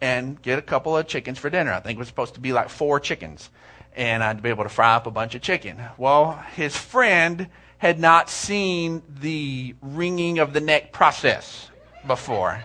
and 0.00 0.40
get 0.42 0.58
a 0.58 0.62
couple 0.62 0.96
of 0.96 1.06
chickens 1.06 1.38
for 1.38 1.50
dinner. 1.50 1.72
I 1.72 1.80
think 1.80 1.96
it 1.96 1.98
was 1.98 2.08
supposed 2.08 2.34
to 2.34 2.40
be 2.40 2.52
like 2.52 2.68
four 2.68 3.00
chickens. 3.00 3.50
And 3.94 4.22
I'd 4.22 4.42
be 4.42 4.50
able 4.50 4.64
to 4.64 4.68
fry 4.68 4.94
up 4.94 5.06
a 5.06 5.10
bunch 5.10 5.34
of 5.34 5.40
chicken. 5.42 5.80
Well, 5.96 6.32
his 6.54 6.76
friend 6.76 7.48
had 7.78 7.98
not 7.98 8.28
seen 8.28 9.02
the 9.20 9.74
wringing 9.80 10.38
of 10.38 10.52
the 10.52 10.60
neck 10.60 10.92
process 10.92 11.70
before, 12.06 12.62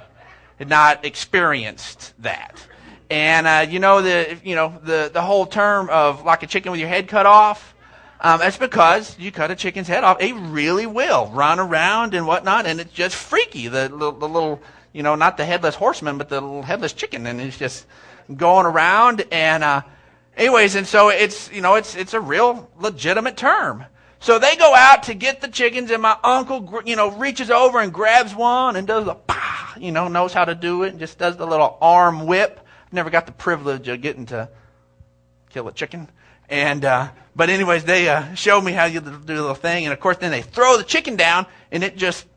had 0.60 0.68
not 0.70 1.06
experienced 1.06 2.14
that. 2.20 2.56
And 3.10 3.48
uh, 3.48 3.66
you 3.70 3.80
know 3.80 4.02
the 4.02 4.38
you 4.44 4.56
know 4.56 4.80
the 4.84 5.10
the 5.14 5.22
whole 5.22 5.46
term 5.46 5.90
of 5.90 6.24
like 6.24 6.44
a 6.44 6.48
chicken 6.48 6.72
with 6.72 6.80
your 6.80 6.90
head 6.90 7.08
cut 7.10 7.26
off. 7.26 7.76
Um, 8.24 8.40
that's 8.40 8.58
because 8.58 9.18
you 9.18 9.32
cut 9.32 9.50
a 9.50 9.56
chicken's 9.56 9.88
head 9.88 10.04
off. 10.04 10.22
It 10.22 10.34
really 10.34 10.86
will 10.86 11.32
run 11.34 11.60
around 11.60 12.14
and 12.14 12.28
whatnot, 12.28 12.68
and 12.68 12.80
it's 12.80 12.94
just 12.94 13.16
freaky. 13.16 13.68
The, 13.68 13.88
the, 13.90 14.12
the 14.12 14.30
little, 14.30 14.62
you 14.94 15.02
know, 15.02 15.16
not 15.16 15.38
the 15.38 15.46
headless 15.46 15.74
horseman, 15.74 16.20
but 16.20 16.30
the 16.30 16.40
little 16.40 16.62
headless 16.62 16.94
chicken, 16.94 17.26
and 17.26 17.42
it's 17.42 17.58
just 17.58 17.88
going 18.38 18.68
around. 18.68 19.26
And 19.32 19.64
uh, 19.64 19.82
anyways, 20.38 20.76
and 20.76 20.86
so 20.86 21.10
it's 21.10 21.52
you 21.52 21.62
know 21.62 21.76
it's 21.76 21.96
it's 21.96 22.14
a 22.14 22.22
real 22.22 22.70
legitimate 22.80 23.38
term. 23.38 23.86
So 24.20 24.38
they 24.38 24.56
go 24.56 24.76
out 24.76 25.04
to 25.04 25.16
get 25.16 25.42
the 25.42 25.48
chickens, 25.48 25.90
and 25.90 26.04
my 26.04 26.16
uncle, 26.24 26.84
you 26.86 26.96
know, 26.96 27.10
reaches 27.10 27.50
over 27.50 27.80
and 27.80 27.92
grabs 27.92 28.36
one 28.36 28.76
and 28.76 28.86
does 28.86 29.06
the, 29.06 29.16
bah, 29.16 29.74
you 29.80 29.92
know, 29.92 30.08
knows 30.10 30.32
how 30.32 30.46
to 30.46 30.54
do 30.54 30.84
it, 30.84 30.90
and 30.90 31.00
just 31.00 31.18
does 31.18 31.38
the 31.38 31.48
little 31.48 31.76
arm 31.82 32.28
whip. 32.28 32.60
Never 32.92 33.10
got 33.10 33.26
the 33.26 33.32
privilege 33.32 33.88
of 33.88 34.00
getting 34.00 34.28
to 34.28 34.48
kill 35.50 35.68
a 35.68 35.72
chicken. 35.72 36.08
And, 36.52 36.84
uh, 36.84 37.10
but 37.34 37.50
anyways, 37.50 37.86
they, 37.86 38.10
uh, 38.10 38.36
showed 38.36 38.62
me 38.62 38.74
how 38.74 38.86
you 38.86 39.00
do 39.00 39.10
the 39.10 39.34
little 39.34 39.56
thing. 39.56 39.86
And 39.86 39.94
of 39.94 40.00
course, 40.02 40.18
then 40.18 40.32
they 40.32 40.42
throw 40.42 40.78
the 40.78 40.84
chicken 40.84 41.16
down 41.16 41.48
and 41.72 41.82
it 41.82 41.96
just 41.96 42.28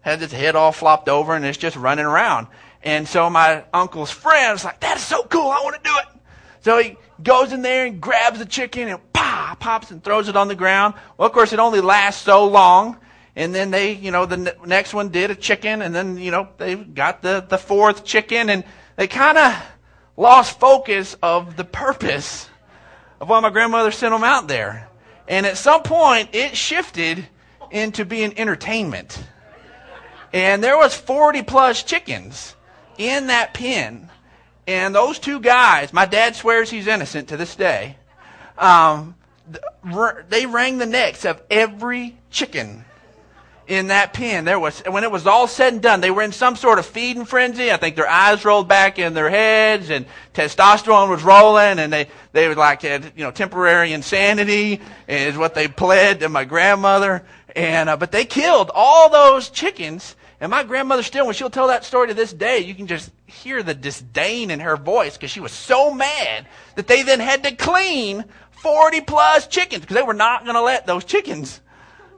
has 0.00 0.20
its 0.20 0.32
head 0.32 0.56
all 0.56 0.72
flopped 0.72 1.08
over 1.08 1.34
and 1.34 1.44
it's 1.44 1.56
just 1.56 1.76
running 1.76 2.04
around. 2.04 2.48
And 2.82 3.06
so 3.06 3.30
my 3.30 3.64
uncle's 3.72 4.10
friend 4.10 4.52
was 4.52 4.64
like, 4.64 4.80
that 4.80 4.96
is 4.96 5.04
so 5.04 5.22
cool. 5.22 5.48
I 5.48 5.60
want 5.62 5.76
to 5.76 5.88
do 5.88 5.96
it. 5.96 6.20
So 6.62 6.78
he 6.78 6.96
goes 7.22 7.52
in 7.52 7.62
there 7.62 7.86
and 7.86 8.00
grabs 8.00 8.40
the 8.40 8.46
chicken 8.46 8.88
and 8.88 9.12
pah, 9.12 9.54
pops 9.54 9.92
and 9.92 10.02
throws 10.02 10.28
it 10.28 10.34
on 10.34 10.48
the 10.48 10.56
ground. 10.56 10.94
Well, 11.16 11.28
of 11.28 11.32
course, 11.32 11.52
it 11.52 11.60
only 11.60 11.80
lasts 11.80 12.24
so 12.24 12.48
long. 12.48 12.98
And 13.36 13.54
then 13.54 13.70
they, 13.70 13.92
you 13.92 14.10
know, 14.10 14.26
the 14.26 14.50
n- 14.52 14.66
next 14.66 14.92
one 14.92 15.08
did 15.08 15.30
a 15.30 15.34
chicken, 15.34 15.80
and 15.80 15.94
then, 15.94 16.18
you 16.18 16.30
know, 16.30 16.50
they 16.58 16.74
got 16.74 17.22
the, 17.22 17.42
the 17.48 17.56
fourth 17.56 18.04
chicken, 18.04 18.50
and 18.50 18.62
they 18.96 19.06
kind 19.06 19.38
of 19.38 19.54
lost 20.18 20.60
focus 20.60 21.16
of 21.22 21.56
the 21.56 21.64
purpose 21.64 22.50
of 23.22 23.28
why 23.28 23.38
my 23.38 23.50
grandmother 23.50 23.92
sent 23.92 24.12
them 24.12 24.24
out 24.24 24.48
there. 24.48 24.88
And 25.28 25.46
at 25.46 25.56
some 25.56 25.84
point, 25.84 26.30
it 26.32 26.56
shifted 26.56 27.24
into 27.70 28.04
being 28.04 28.36
entertainment. 28.36 29.24
And 30.32 30.62
there 30.62 30.76
was 30.76 30.92
40 30.92 31.42
plus 31.42 31.84
chickens 31.84 32.56
in 32.98 33.28
that 33.28 33.54
pen. 33.54 34.10
And 34.66 34.92
those 34.92 35.20
two 35.20 35.38
guys, 35.38 35.92
my 35.92 36.04
dad 36.04 36.34
swears 36.34 36.68
he's 36.68 36.88
innocent 36.88 37.28
to 37.28 37.36
this 37.36 37.54
day, 37.54 37.96
um, 38.58 39.14
they 40.28 40.46
rang 40.46 40.78
the 40.78 40.86
necks 40.86 41.24
of 41.24 41.40
every 41.48 42.18
chicken 42.30 42.84
in 43.72 43.88
that 43.88 44.12
pen. 44.12 44.44
There 44.44 44.60
was, 44.60 44.80
when 44.80 45.02
it 45.02 45.10
was 45.10 45.26
all 45.26 45.48
said 45.48 45.72
and 45.72 45.82
done, 45.82 46.00
they 46.00 46.10
were 46.10 46.22
in 46.22 46.32
some 46.32 46.56
sort 46.56 46.78
of 46.78 46.86
feeding 46.86 47.24
frenzy. 47.24 47.72
I 47.72 47.78
think 47.78 47.96
their 47.96 48.08
eyes 48.08 48.44
rolled 48.44 48.68
back 48.68 48.98
in 48.98 49.14
their 49.14 49.30
heads 49.30 49.90
and 49.90 50.04
testosterone 50.34 51.08
was 51.08 51.22
rolling 51.22 51.78
and 51.78 51.92
they, 51.92 52.08
they 52.32 52.48
were 52.48 52.54
like 52.54 52.82
had, 52.82 53.12
you 53.16 53.24
know, 53.24 53.30
temporary 53.30 53.92
insanity 53.92 54.80
is 55.08 55.36
what 55.36 55.54
they 55.54 55.68
pled 55.68 56.20
to 56.20 56.28
my 56.28 56.44
grandmother. 56.44 57.24
And, 57.56 57.88
uh, 57.88 57.96
but 57.96 58.12
they 58.12 58.24
killed 58.24 58.70
all 58.74 59.08
those 59.08 59.48
chickens 59.48 60.16
and 60.42 60.50
my 60.50 60.64
grandmother 60.64 61.04
still, 61.04 61.26
when 61.26 61.36
she'll 61.36 61.50
tell 61.50 61.68
that 61.68 61.84
story 61.84 62.08
to 62.08 62.14
this 62.14 62.32
day, 62.32 62.58
you 62.58 62.74
can 62.74 62.88
just 62.88 63.12
hear 63.26 63.62
the 63.62 63.74
disdain 63.74 64.50
in 64.50 64.58
her 64.58 64.76
voice 64.76 65.16
because 65.16 65.30
she 65.30 65.38
was 65.38 65.52
so 65.52 65.94
mad 65.94 66.48
that 66.74 66.88
they 66.88 67.02
then 67.04 67.20
had 67.20 67.44
to 67.44 67.54
clean 67.54 68.24
40 68.60 69.02
plus 69.02 69.46
chickens 69.46 69.82
because 69.82 69.94
they 69.94 70.02
were 70.02 70.12
not 70.12 70.42
going 70.42 70.56
to 70.56 70.62
let 70.62 70.84
those 70.84 71.04
chickens 71.04 71.60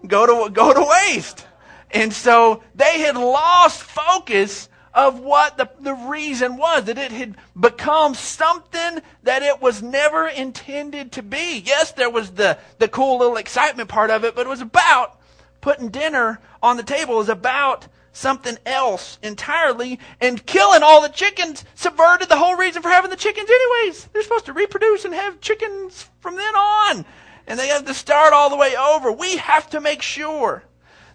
go 0.07 0.47
to, 0.47 0.51
go 0.51 0.73
to 0.73 0.87
waste. 1.09 1.47
And 1.91 2.13
so 2.13 2.63
they 2.75 3.01
had 3.01 3.17
lost 3.17 3.83
focus 3.83 4.69
of 4.93 5.19
what 5.19 5.57
the, 5.57 5.69
the 5.81 5.95
reason 5.95 6.57
was, 6.57 6.85
that 6.85 6.99
it 6.99 7.11
had 7.11 7.37
become 7.59 8.15
something 8.15 9.03
that 9.25 9.43
it 9.43 9.61
was 9.61 9.83
never 9.83 10.29
intended 10.29 11.13
to 11.13 11.23
be. 11.23 11.63
Yes, 11.65 11.93
there 11.93 12.11
was 12.11 12.31
the, 12.31 12.59
the 12.79 12.89
cool 12.89 13.19
little 13.19 13.37
excitement 13.37 13.89
part 13.89 14.11
of 14.11 14.25
it, 14.25 14.37
but 14.37 14.47
it 14.47 14.51
was 14.51 14.61
about 14.61 15.19
putting 15.61 15.89
dinner 15.89 16.41
on 16.63 16.77
the 16.77 16.83
table. 16.83 17.15
It 17.15 17.19
was 17.19 17.29
about 17.29 17.89
something 18.13 18.57
else 18.65 19.19
entirely, 19.23 19.99
and 20.21 20.47
killing 20.47 20.85
all 20.85 21.03
the 21.03 21.09
chickens 21.09 21.65
subverted 21.75 22.29
the 22.29 22.37
whole 22.37 22.55
reason 22.55 22.81
for 22.81 22.89
having 22.89 23.11
the 23.11 23.17
chickens, 23.17 23.51
anyways. 23.51 24.05
They're 24.13 24.23
supposed 24.23 24.47
to 24.47 24.53
reproduce 24.53 25.05
and 25.05 25.13
have 25.13 25.41
chickens 25.41 26.09
from 26.21 26.37
then 26.37 26.55
on, 26.55 27.05
and 27.47 27.59
they 27.59 27.69
have 27.69 27.85
to 27.87 27.95
start 27.95 28.33
all 28.33 28.51
the 28.51 28.57
way 28.57 28.77
over. 28.77 29.13
We 29.13 29.37
have 29.37 29.71
to 29.71 29.81
make 29.81 30.03
sure 30.03 30.65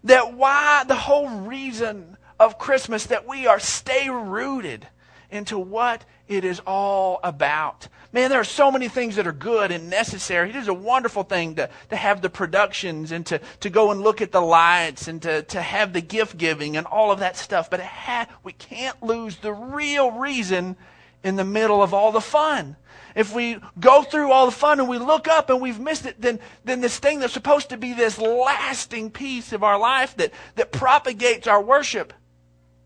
that 0.03 0.33
why 0.33 0.83
the 0.87 0.95
whole 0.95 1.29
reason 1.29 2.17
of 2.39 2.57
Christmas 2.57 3.07
that 3.07 3.27
we 3.27 3.47
are 3.47 3.59
stay 3.59 4.09
rooted 4.09 4.87
into 5.29 5.59
what 5.59 6.05
it 6.27 6.43
is 6.45 6.61
all 6.65 7.19
about. 7.23 7.87
Man, 8.11 8.31
there 8.31 8.39
are 8.39 8.45
so 8.45 8.71
many 8.71 8.87
things 8.87 9.17
that 9.17 9.27
are 9.27 9.31
good 9.31 9.71
and 9.71 9.89
necessary. 9.89 10.49
It 10.49 10.55
is 10.55 10.67
a 10.67 10.73
wonderful 10.73 11.23
thing 11.23 11.55
to, 11.55 11.69
to 11.89 11.95
have 11.95 12.21
the 12.21 12.29
productions 12.29 13.11
and 13.11 13.23
to, 13.27 13.39
to 13.59 13.69
go 13.69 13.91
and 13.91 14.01
look 14.01 14.21
at 14.21 14.31
the 14.31 14.41
lights 14.41 15.07
and 15.07 15.21
to, 15.21 15.43
to 15.43 15.61
have 15.61 15.93
the 15.93 16.01
gift 16.01 16.37
giving 16.37 16.75
and 16.75 16.87
all 16.87 17.11
of 17.11 17.19
that 17.19 17.37
stuff. 17.37 17.69
But 17.69 17.81
ha- 17.81 18.27
we 18.43 18.53
can't 18.53 19.01
lose 19.03 19.37
the 19.37 19.53
real 19.53 20.11
reason 20.11 20.75
in 21.23 21.35
the 21.35 21.43
middle 21.43 21.81
of 21.83 21.93
all 21.93 22.11
the 22.11 22.21
fun. 22.21 22.75
If 23.15 23.33
we 23.33 23.57
go 23.79 24.03
through 24.03 24.31
all 24.31 24.45
the 24.45 24.51
fun 24.51 24.79
and 24.79 24.87
we 24.87 24.97
look 24.97 25.27
up 25.27 25.49
and 25.49 25.61
we've 25.61 25.79
missed 25.79 26.05
it, 26.05 26.21
then, 26.21 26.39
then 26.63 26.81
this 26.81 26.99
thing 26.99 27.19
that's 27.19 27.33
supposed 27.33 27.69
to 27.69 27.77
be 27.77 27.93
this 27.93 28.17
lasting 28.17 29.11
piece 29.11 29.51
of 29.51 29.63
our 29.63 29.79
life 29.79 30.15
that, 30.17 30.31
that 30.55 30.71
propagates 30.71 31.47
our 31.47 31.61
worship, 31.61 32.13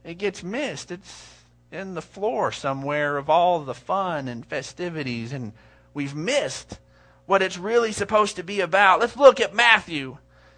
it 0.03 0.17
gets 0.17 0.43
missed. 0.43 0.91
It's, 0.91 1.33
in 1.73 1.95
the 1.95 2.01
floor 2.01 2.51
somewhere 2.51 3.17
of 3.17 3.29
all 3.29 3.59
the 3.61 3.73
fun 3.73 4.27
and 4.27 4.45
festivities, 4.45 5.33
and 5.33 5.51
we've 5.93 6.15
missed 6.15 6.79
what 7.25 7.41
it's 7.41 7.57
really 7.57 7.91
supposed 7.91 8.35
to 8.35 8.43
be 8.43 8.61
about. 8.61 8.99
Let's 8.99 9.17
look 9.17 9.41
at 9.41 9.55
Matthew 9.55 10.17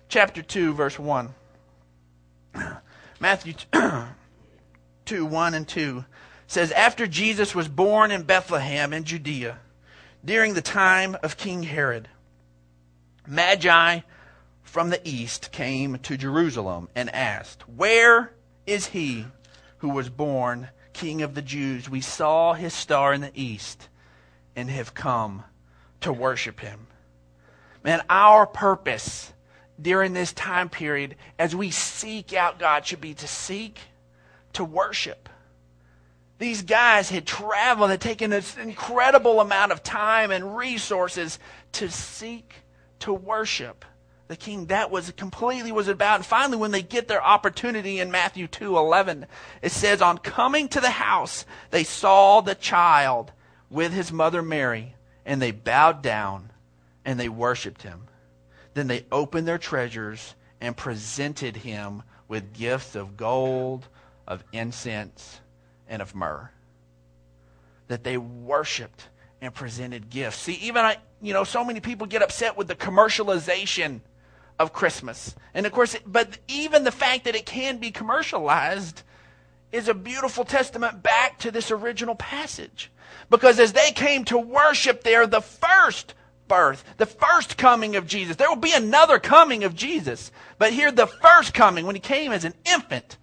chapter 0.09 0.41
2, 0.41 0.73
verse 0.73 0.99
1. 0.99 1.33
Matthew 3.19 3.53
2, 5.05 5.25
1 5.25 5.53
and 5.53 5.67
2 5.67 6.05
says, 6.47 6.71
After 6.71 7.07
Jesus 7.07 7.55
was 7.55 7.67
born 7.67 8.11
in 8.11 8.23
Bethlehem 8.23 8.93
in 8.93 9.03
Judea, 9.03 9.59
during 10.23 10.53
the 10.53 10.61
time 10.61 11.15
of 11.23 11.37
King 11.37 11.63
Herod, 11.63 12.07
Magi 13.27 14.01
from 14.63 14.89
the 14.89 15.01
east 15.07 15.51
came 15.51 15.99
to 15.99 16.17
Jerusalem 16.17 16.89
and 16.95 17.13
asked, 17.13 17.67
Where 17.69 18.31
is 18.65 18.87
he 18.87 19.25
who 19.77 19.89
was 19.89 20.09
born 20.09 20.69
King 20.95 21.21
of 21.21 21.35
the 21.35 21.41
Jews. 21.41 21.89
We 21.89 22.01
saw 22.01 22.53
his 22.53 22.73
star 22.73 23.13
in 23.13 23.21
the 23.21 23.31
east 23.35 23.89
and 24.55 24.69
have 24.69 24.93
come 24.93 25.43
to 26.01 26.13
worship 26.13 26.61
him. 26.61 26.87
Man, 27.83 28.01
our 28.09 28.47
purpose 28.47 29.33
during 29.79 30.13
this 30.13 30.31
time 30.31 30.69
period 30.69 31.17
as 31.37 31.53
we 31.53 31.69
seek 31.69 32.33
out 32.33 32.59
God 32.59 32.85
should 32.85 33.01
be 33.01 33.13
to 33.15 33.27
seek 33.27 33.79
to 34.53 34.63
worship. 34.63 35.27
These 36.37 36.63
guys 36.63 37.09
had 37.09 37.25
traveled, 37.25 37.89
had 37.89 38.01
taken 38.01 38.29
this 38.29 38.57
incredible 38.57 39.39
amount 39.39 39.71
of 39.71 39.83
time 39.83 40.31
and 40.31 40.57
resources 40.57 41.39
to 41.73 41.89
seek 41.89 42.53
to 42.99 43.13
worship 43.13 43.85
the 44.27 44.35
king. 44.35 44.65
That 44.65 44.91
was 44.91 45.11
completely 45.11 45.71
was 45.71 45.87
about. 45.87 46.15
And 46.15 46.25
finally 46.25 46.57
when 46.57 46.71
they 46.71 46.81
get 46.81 47.07
their 47.07 47.23
opportunity 47.23 47.99
in 47.99 48.11
matthew 48.11 48.47
2 48.47 48.77
11 48.77 49.27
it 49.61 49.71
says 49.71 50.01
on 50.01 50.17
coming 50.17 50.67
to 50.69 50.81
the 50.81 50.89
house 50.89 51.45
they 51.71 51.83
saw 51.83 52.41
the 52.41 52.55
child 52.55 53.31
with 53.69 53.93
his 53.93 54.11
mother 54.11 54.41
mary 54.41 54.95
and 55.25 55.41
they 55.41 55.51
bowed 55.51 56.01
down 56.01 56.51
and 57.03 57.19
they 57.19 57.29
worshiped 57.29 57.83
him. 57.83 58.07
Then 58.73 58.87
they 58.87 59.05
opened 59.11 59.47
their 59.47 59.57
treasures 59.57 60.35
and 60.59 60.75
presented 60.75 61.57
him 61.57 62.03
with 62.27 62.53
gifts 62.53 62.95
of 62.95 63.15
gold 63.15 63.87
of 64.27 64.43
incense 64.51 65.39
and 65.87 66.01
of 66.01 66.15
myrrh 66.15 66.49
that 67.87 68.03
they 68.03 68.17
worshiped 68.17 69.09
and 69.41 69.53
presented 69.53 70.09
gifts 70.09 70.37
see 70.37 70.53
even 70.53 70.83
I, 70.83 70.97
you 71.21 71.33
know 71.33 71.43
so 71.43 71.63
many 71.63 71.79
people 71.79 72.07
get 72.07 72.21
upset 72.21 72.57
with 72.57 72.67
the 72.67 72.75
commercialization 72.75 74.01
of 74.59 74.73
Christmas. 74.73 75.35
And 75.53 75.65
of 75.65 75.71
course, 75.71 75.95
but 76.05 76.37
even 76.47 76.83
the 76.83 76.91
fact 76.91 77.25
that 77.25 77.35
it 77.35 77.45
can 77.45 77.77
be 77.77 77.91
commercialized 77.91 79.03
is 79.71 79.87
a 79.87 79.93
beautiful 79.93 80.45
testament 80.45 81.03
back 81.03 81.39
to 81.39 81.51
this 81.51 81.71
original 81.71 82.15
passage. 82.15 82.91
Because 83.29 83.59
as 83.59 83.73
they 83.73 83.91
came 83.91 84.23
to 84.25 84.37
worship 84.37 85.03
there, 85.03 85.27
the 85.27 85.41
first 85.41 86.13
birth, 86.47 86.83
the 86.97 87.05
first 87.05 87.57
coming 87.57 87.95
of 87.95 88.07
Jesus, 88.07 88.35
there 88.35 88.49
will 88.49 88.55
be 88.55 88.73
another 88.73 89.19
coming 89.19 89.63
of 89.63 89.75
Jesus. 89.75 90.31
But 90.57 90.73
here, 90.73 90.91
the 90.91 91.07
first 91.07 91.53
coming, 91.53 91.85
when 91.85 91.95
he 91.95 92.01
came 92.01 92.31
as 92.31 92.45
an 92.45 92.53
infant, 92.65 93.17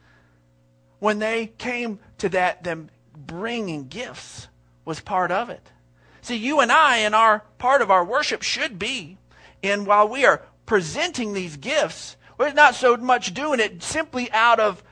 when 1.02 1.18
they 1.18 1.48
came 1.58 1.98
to 2.16 2.28
that, 2.28 2.62
them 2.62 2.88
bringing 3.16 3.88
gifts 3.88 4.46
was 4.84 5.00
part 5.00 5.32
of 5.32 5.50
it. 5.50 5.72
See, 6.20 6.36
you 6.36 6.60
and 6.60 6.70
I, 6.70 6.98
and 6.98 7.12
our 7.12 7.40
part 7.58 7.82
of 7.82 7.90
our 7.90 8.04
worship 8.04 8.42
should 8.42 8.78
be, 8.78 9.18
and 9.64 9.84
while 9.84 10.06
we 10.06 10.24
are 10.24 10.42
presenting 10.64 11.32
these 11.32 11.56
gifts, 11.56 12.16
we're 12.38 12.52
not 12.52 12.76
so 12.76 12.96
much 12.96 13.34
doing 13.34 13.58
it 13.58 13.82
simply 13.82 14.30
out 14.30 14.60
of 14.60 14.84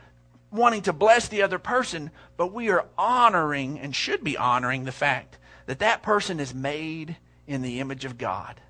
wanting 0.50 0.82
to 0.82 0.92
bless 0.92 1.28
the 1.28 1.42
other 1.42 1.60
person, 1.60 2.10
but 2.36 2.52
we 2.52 2.70
are 2.70 2.88
honoring 2.98 3.78
and 3.78 3.94
should 3.94 4.24
be 4.24 4.36
honoring 4.36 4.86
the 4.86 4.90
fact 4.90 5.38
that 5.66 5.78
that 5.78 6.02
person 6.02 6.40
is 6.40 6.52
made 6.52 7.18
in 7.46 7.62
the 7.62 7.78
image 7.78 8.04
of 8.04 8.18
God. 8.18 8.60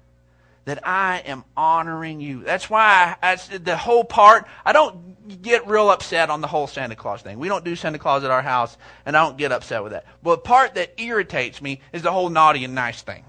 That 0.67 0.87
I 0.87 1.23
am 1.25 1.45
honoring 1.57 2.21
you. 2.21 2.45
That's 2.45 2.69
why 2.69 3.17
I, 3.23 3.37
the 3.37 3.77
whole 3.77 4.05
part, 4.05 4.47
I 4.65 4.73
don't 4.73 5.43
get 5.43 5.67
real 5.67 5.91
upset 5.91 6.31
on 6.31 6.41
the 6.41 6.47
whole 6.47 6.67
Santa 6.67 6.97
Claus 6.97 7.23
thing. 7.23 7.39
We 7.39 7.49
don't 7.49 7.65
do 7.65 7.75
Santa 7.75 7.99
Claus 7.99 8.25
at 8.25 8.31
our 8.31 8.43
house, 8.43 8.77
and 9.07 9.17
I 9.17 9.25
don't 9.25 9.39
get 9.39 9.53
upset 9.53 9.83
with 9.83 9.93
that. 9.93 10.05
But 10.23 10.37
the 10.37 10.43
part 10.43 10.75
that 10.75 11.01
irritates 11.01 11.63
me 11.63 11.81
is 11.93 12.03
the 12.03 12.13
whole 12.13 12.29
naughty 12.29 12.65
and 12.65 12.75
nice 12.75 13.03
thing. 13.03 13.25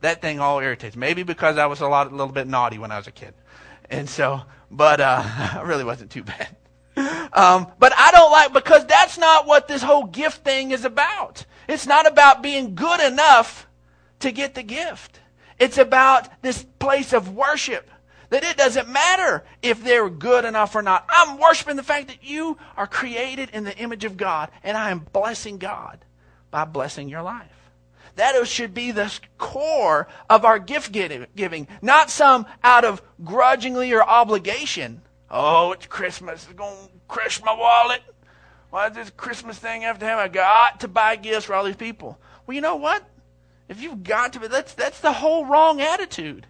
That 0.00 0.22
thing 0.22 0.40
all 0.40 0.60
irritates. 0.60 0.96
Maybe 0.96 1.22
because 1.22 1.58
I 1.58 1.66
was 1.66 1.80
a 1.80 1.86
lot, 1.86 2.08
a 2.08 2.10
little 2.10 2.32
bit 2.32 2.46
naughty 2.46 2.78
when 2.78 2.90
I 2.90 2.96
was 2.96 3.06
a 3.06 3.12
kid, 3.12 3.34
and 3.90 4.08
so, 4.08 4.42
but 4.70 5.00
uh, 5.00 5.22
I 5.26 5.62
really 5.64 5.84
wasn't 5.84 6.10
too 6.10 6.24
bad. 6.24 6.56
Um, 7.32 7.68
but 7.78 7.92
I 7.96 8.10
don't 8.10 8.30
like 8.30 8.52
because 8.52 8.84
that's 8.86 9.16
not 9.16 9.46
what 9.46 9.66
this 9.66 9.82
whole 9.82 10.04
gift 10.04 10.44
thing 10.44 10.72
is 10.72 10.84
about. 10.84 11.46
It's 11.68 11.86
not 11.86 12.06
about 12.06 12.42
being 12.42 12.74
good 12.74 13.00
enough 13.00 13.66
to 14.20 14.30
get 14.30 14.54
the 14.54 14.62
gift. 14.62 15.20
It's 15.62 15.78
about 15.78 16.42
this 16.42 16.64
place 16.80 17.12
of 17.12 17.36
worship. 17.36 17.88
That 18.30 18.42
it 18.42 18.56
doesn't 18.56 18.88
matter 18.88 19.44
if 19.62 19.84
they're 19.84 20.10
good 20.10 20.44
enough 20.44 20.74
or 20.74 20.82
not. 20.82 21.06
I'm 21.08 21.38
worshiping 21.38 21.76
the 21.76 21.84
fact 21.84 22.08
that 22.08 22.24
you 22.24 22.58
are 22.76 22.88
created 22.88 23.50
in 23.50 23.62
the 23.62 23.78
image 23.78 24.04
of 24.04 24.16
God, 24.16 24.50
and 24.64 24.76
I 24.76 24.90
am 24.90 25.06
blessing 25.12 25.58
God 25.58 26.04
by 26.50 26.64
blessing 26.64 27.08
your 27.08 27.22
life. 27.22 27.70
That 28.16 28.44
should 28.48 28.74
be 28.74 28.90
the 28.90 29.16
core 29.38 30.08
of 30.28 30.44
our 30.44 30.58
gift 30.58 30.90
giving, 30.90 31.68
not 31.80 32.10
some 32.10 32.46
out 32.64 32.84
of 32.84 33.00
grudgingly 33.22 33.92
or 33.92 34.02
obligation. 34.02 35.02
Oh, 35.30 35.70
it's 35.70 35.86
Christmas. 35.86 36.42
It's 36.44 36.54
going 36.54 36.74
to 36.74 36.92
crush 37.06 37.40
my 37.40 37.54
wallet. 37.54 38.02
Why 38.70 38.88
does 38.88 38.96
this 38.96 39.10
Christmas 39.10 39.60
thing 39.60 39.82
have 39.82 40.00
to? 40.00 40.12
I 40.12 40.26
got 40.26 40.80
to 40.80 40.88
buy 40.88 41.14
gifts 41.14 41.44
for 41.44 41.54
all 41.54 41.62
these 41.62 41.76
people. 41.76 42.18
Well, 42.46 42.56
you 42.56 42.62
know 42.62 42.76
what? 42.76 43.06
If 43.72 43.80
you've 43.80 44.04
got 44.04 44.34
to, 44.34 44.48
that's, 44.48 44.74
that's 44.74 45.00
the 45.00 45.14
whole 45.14 45.46
wrong 45.46 45.80
attitude. 45.80 46.46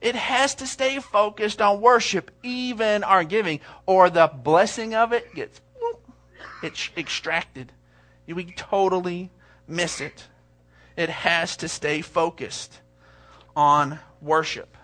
It 0.00 0.14
has 0.14 0.54
to 0.54 0.66
stay 0.66 1.00
focused 1.00 1.60
on 1.60 1.82
worship, 1.82 2.30
even 2.42 3.04
our 3.04 3.24
giving, 3.24 3.60
or 3.84 4.08
the 4.08 4.26
blessing 4.26 4.94
of 4.94 5.12
it 5.12 5.34
gets 5.34 5.60
it's 6.62 6.88
extracted. 6.96 7.72
We 8.26 8.44
totally 8.52 9.30
miss 9.68 10.00
it. 10.00 10.28
It 10.96 11.10
has 11.10 11.58
to 11.58 11.68
stay 11.68 12.00
focused 12.00 12.80
on 13.54 13.98
worship. 14.22 14.74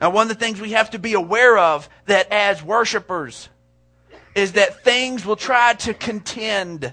Now, 0.00 0.10
one 0.10 0.28
of 0.28 0.36
the 0.36 0.44
things 0.44 0.60
we 0.60 0.72
have 0.72 0.90
to 0.90 0.98
be 0.98 1.12
aware 1.12 1.56
of 1.56 1.88
that 2.06 2.26
as 2.32 2.60
worshipers 2.60 3.50
is 4.34 4.52
that 4.52 4.82
things 4.82 5.24
will 5.24 5.36
try 5.36 5.74
to 5.74 5.94
contend 5.94 6.92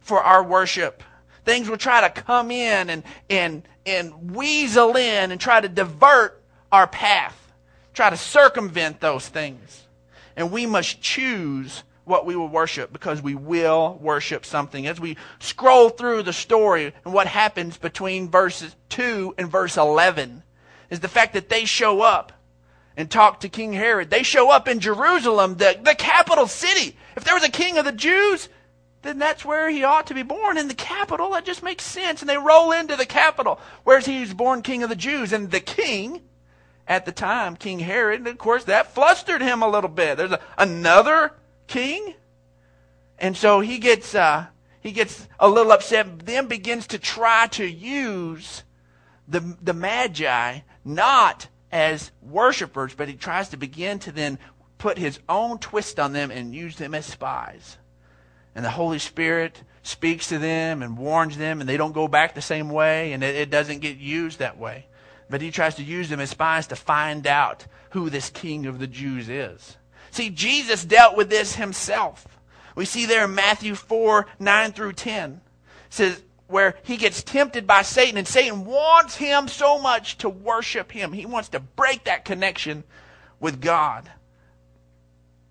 for 0.00 0.22
our 0.22 0.44
worship. 0.44 1.02
Things 1.46 1.70
will 1.70 1.78
try 1.78 2.06
to 2.06 2.22
come 2.22 2.50
in 2.50 2.90
and, 2.90 3.04
and, 3.30 3.62
and 3.86 4.34
weasel 4.34 4.96
in 4.96 5.30
and 5.30 5.40
try 5.40 5.60
to 5.60 5.68
divert 5.68 6.42
our 6.72 6.88
path, 6.88 7.52
try 7.94 8.10
to 8.10 8.16
circumvent 8.16 9.00
those 9.00 9.28
things. 9.28 9.84
And 10.36 10.50
we 10.50 10.66
must 10.66 11.00
choose 11.00 11.84
what 12.04 12.26
we 12.26 12.34
will 12.34 12.48
worship 12.48 12.92
because 12.92 13.22
we 13.22 13.36
will 13.36 13.96
worship 14.02 14.44
something. 14.44 14.88
As 14.88 14.98
we 14.98 15.16
scroll 15.38 15.88
through 15.88 16.24
the 16.24 16.32
story 16.32 16.92
and 17.04 17.14
what 17.14 17.28
happens 17.28 17.76
between 17.78 18.28
verses 18.28 18.74
2 18.88 19.36
and 19.38 19.48
verse 19.48 19.76
11 19.76 20.42
is 20.90 20.98
the 20.98 21.08
fact 21.08 21.32
that 21.34 21.48
they 21.48 21.64
show 21.64 22.00
up 22.00 22.32
and 22.96 23.08
talk 23.08 23.40
to 23.40 23.48
King 23.48 23.72
Herod. 23.72 24.10
They 24.10 24.24
show 24.24 24.50
up 24.50 24.66
in 24.66 24.80
Jerusalem, 24.80 25.58
the, 25.58 25.78
the 25.80 25.94
capital 25.94 26.48
city. 26.48 26.96
If 27.14 27.22
there 27.22 27.34
was 27.34 27.44
a 27.44 27.50
king 27.50 27.78
of 27.78 27.84
the 27.84 27.92
Jews, 27.92 28.48
then 29.06 29.18
that's 29.18 29.44
where 29.44 29.70
he 29.70 29.84
ought 29.84 30.06
to 30.08 30.14
be 30.14 30.22
born, 30.22 30.58
in 30.58 30.68
the 30.68 30.74
capital. 30.74 31.30
That 31.30 31.44
just 31.44 31.62
makes 31.62 31.84
sense. 31.84 32.20
And 32.20 32.28
they 32.28 32.38
roll 32.38 32.72
into 32.72 32.96
the 32.96 33.06
capital, 33.06 33.60
where 33.84 34.00
he 34.00 34.20
was 34.20 34.34
born 34.34 34.62
king 34.62 34.82
of 34.82 34.88
the 34.88 34.96
Jews. 34.96 35.32
And 35.32 35.50
the 35.50 35.60
king, 35.60 36.22
at 36.86 37.04
the 37.04 37.12
time, 37.12 37.56
King 37.56 37.80
Herod, 37.80 38.20
and 38.20 38.28
of 38.28 38.38
course, 38.38 38.64
that 38.64 38.94
flustered 38.94 39.42
him 39.42 39.62
a 39.62 39.68
little 39.68 39.90
bit. 39.90 40.16
There's 40.16 40.32
a, 40.32 40.40
another 40.56 41.32
king. 41.66 42.14
And 43.18 43.36
so 43.36 43.60
he 43.60 43.78
gets, 43.78 44.14
uh, 44.14 44.46
he 44.80 44.92
gets 44.92 45.26
a 45.40 45.48
little 45.48 45.72
upset, 45.72 46.26
then 46.26 46.46
begins 46.46 46.86
to 46.88 46.98
try 46.98 47.48
to 47.48 47.66
use 47.66 48.62
the, 49.26 49.56
the 49.60 49.74
Magi 49.74 50.60
not 50.84 51.48
as 51.72 52.12
worshipers, 52.22 52.94
but 52.94 53.08
he 53.08 53.14
tries 53.14 53.48
to 53.48 53.56
begin 53.56 53.98
to 53.98 54.12
then 54.12 54.38
put 54.78 54.98
his 54.98 55.18
own 55.28 55.58
twist 55.58 55.98
on 55.98 56.12
them 56.12 56.30
and 56.30 56.54
use 56.54 56.76
them 56.76 56.94
as 56.94 57.06
spies. 57.06 57.78
And 58.56 58.64
the 58.64 58.70
Holy 58.70 58.98
Spirit 58.98 59.62
speaks 59.82 60.30
to 60.30 60.38
them 60.38 60.82
and 60.82 60.96
warns 60.96 61.36
them, 61.36 61.60
and 61.60 61.68
they 61.68 61.76
don't 61.76 61.92
go 61.92 62.08
back 62.08 62.34
the 62.34 62.40
same 62.40 62.70
way, 62.70 63.12
and 63.12 63.22
it, 63.22 63.36
it 63.36 63.50
doesn't 63.50 63.80
get 63.80 63.98
used 63.98 64.38
that 64.38 64.58
way. 64.58 64.86
But 65.28 65.42
he 65.42 65.50
tries 65.50 65.74
to 65.74 65.84
use 65.84 66.08
them 66.08 66.20
as 66.20 66.30
spies 66.30 66.66
to 66.68 66.76
find 66.76 67.26
out 67.26 67.66
who 67.90 68.08
this 68.08 68.30
king 68.30 68.64
of 68.66 68.78
the 68.78 68.86
Jews 68.86 69.28
is. 69.28 69.76
See, 70.10 70.30
Jesus 70.30 70.84
dealt 70.84 71.16
with 71.16 71.28
this 71.28 71.56
himself. 71.56 72.26
We 72.74 72.86
see 72.86 73.04
there 73.04 73.26
in 73.26 73.34
Matthew 73.34 73.74
4 73.74 74.26
9 74.38 74.72
through 74.72 74.94
10. 74.94 75.42
Says, 75.90 76.22
where 76.48 76.76
he 76.84 76.96
gets 76.96 77.22
tempted 77.22 77.66
by 77.66 77.82
Satan, 77.82 78.16
and 78.16 78.26
Satan 78.26 78.64
wants 78.64 79.16
him 79.16 79.48
so 79.48 79.78
much 79.78 80.18
to 80.18 80.28
worship 80.28 80.92
him. 80.92 81.12
He 81.12 81.26
wants 81.26 81.50
to 81.50 81.60
break 81.60 82.04
that 82.04 82.24
connection 82.24 82.84
with 83.40 83.60
God. 83.60 84.10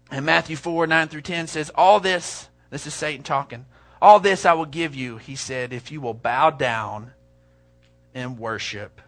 And 0.10 0.26
Matthew 0.26 0.56
4 0.56 0.88
9 0.88 1.08
through 1.08 1.22
10 1.22 1.48
says, 1.48 1.70
All 1.76 2.00
this, 2.00 2.50
this 2.76 2.88
is 2.88 2.94
Satan 2.94 3.24
talking, 3.24 3.66
all 4.02 4.20
this 4.20 4.46
I 4.46 4.54
will 4.54 4.66
give 4.66 4.96
you, 4.96 5.18
he 5.18 5.36
said, 5.36 5.72
if 5.72 5.92
you 5.92 6.02
will 6.02 6.14
bow 6.14 6.50
down 6.50 7.12
and 8.14 8.38
worship 8.38 9.02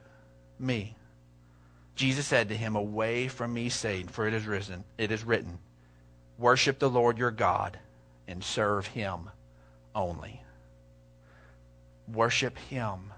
me. 0.58 0.96
Jesus 1.96 2.26
said 2.26 2.50
to 2.50 2.56
him, 2.56 2.76
Away 2.76 3.28
from 3.28 3.54
me, 3.54 3.70
Satan, 3.70 4.08
for 4.08 4.28
it 4.28 4.34
is 4.34 4.48
risen, 4.48 4.84
it 4.98 5.12
is 5.12 5.24
written, 5.24 5.60
Worship 6.38 6.80
the 6.80 6.90
Lord 6.90 7.18
your 7.18 7.32
God 7.32 7.80
and 8.28 8.44
serve 8.44 8.88
him 8.88 9.30
only 9.94 10.44
worship 12.08 12.58
Him 12.58 13.14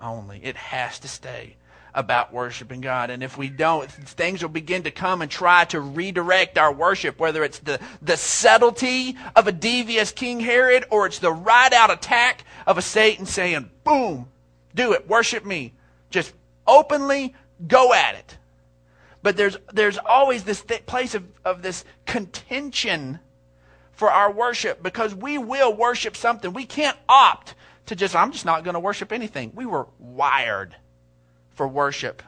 only. 0.00 0.40
It 0.42 0.56
has 0.56 0.98
to 1.00 1.08
stay 1.08 1.56
about 1.94 2.32
worshiping 2.32 2.80
God. 2.80 3.10
And 3.10 3.22
if 3.22 3.38
we 3.38 3.48
don't, 3.48 3.90
things 3.90 4.42
will 4.42 4.48
begin 4.48 4.82
to 4.82 4.90
come 4.90 5.22
and 5.22 5.30
try 5.30 5.64
to 5.66 5.80
redirect 5.80 6.58
our 6.58 6.72
worship, 6.72 7.18
whether 7.18 7.44
it's 7.44 7.60
the, 7.60 7.78
the 8.02 8.16
subtlety 8.16 9.16
of 9.36 9.46
a 9.46 9.52
devious 9.52 10.10
King 10.10 10.40
Herod 10.40 10.84
or 10.90 11.06
it's 11.06 11.20
the 11.20 11.32
right 11.32 11.72
out 11.72 11.92
attack 11.92 12.44
of 12.66 12.78
a 12.78 12.82
Satan 12.82 13.26
saying, 13.26 13.70
boom, 13.84 14.28
do 14.74 14.92
it, 14.92 15.08
worship 15.08 15.44
me. 15.44 15.72
Just 16.10 16.32
openly 16.66 17.34
go 17.66 17.94
at 17.94 18.16
it. 18.16 18.38
But 19.22 19.36
there's, 19.36 19.56
there's 19.72 19.98
always 19.98 20.44
this 20.44 20.62
th- 20.62 20.84
place 20.86 21.14
of, 21.14 21.24
of 21.44 21.62
this 21.62 21.84
contention 22.06 23.20
for 23.92 24.10
our 24.10 24.30
worship 24.30 24.82
because 24.82 25.14
we 25.14 25.38
will 25.38 25.72
worship 25.72 26.16
something. 26.16 26.52
We 26.52 26.66
can't 26.66 26.98
opt 27.08 27.54
to 27.86 27.96
just, 27.96 28.16
I'm 28.16 28.32
just 28.32 28.44
not 28.44 28.64
going 28.64 28.74
to 28.74 28.80
worship 28.80 29.12
anything. 29.12 29.52
We 29.54 29.64
were 29.64 29.86
wired 29.98 30.74
for 31.54 31.66
worship. 31.66 32.22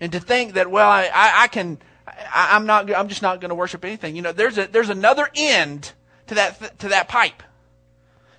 And 0.00 0.12
to 0.12 0.20
think 0.20 0.54
that, 0.54 0.70
well, 0.70 0.90
I, 0.90 1.04
I, 1.14 1.42
I 1.44 1.48
can, 1.48 1.78
I, 2.06 2.56
am 2.56 2.66
not, 2.66 2.92
I'm 2.92 3.08
just 3.08 3.22
not 3.22 3.40
going 3.40 3.50
to 3.50 3.54
worship 3.54 3.84
anything. 3.84 4.16
You 4.16 4.22
know, 4.22 4.32
there's 4.32 4.58
a, 4.58 4.66
there's 4.66 4.88
another 4.88 5.28
end 5.34 5.92
to 6.26 6.34
that, 6.34 6.78
to 6.80 6.88
that 6.88 7.08
pipe. 7.08 7.42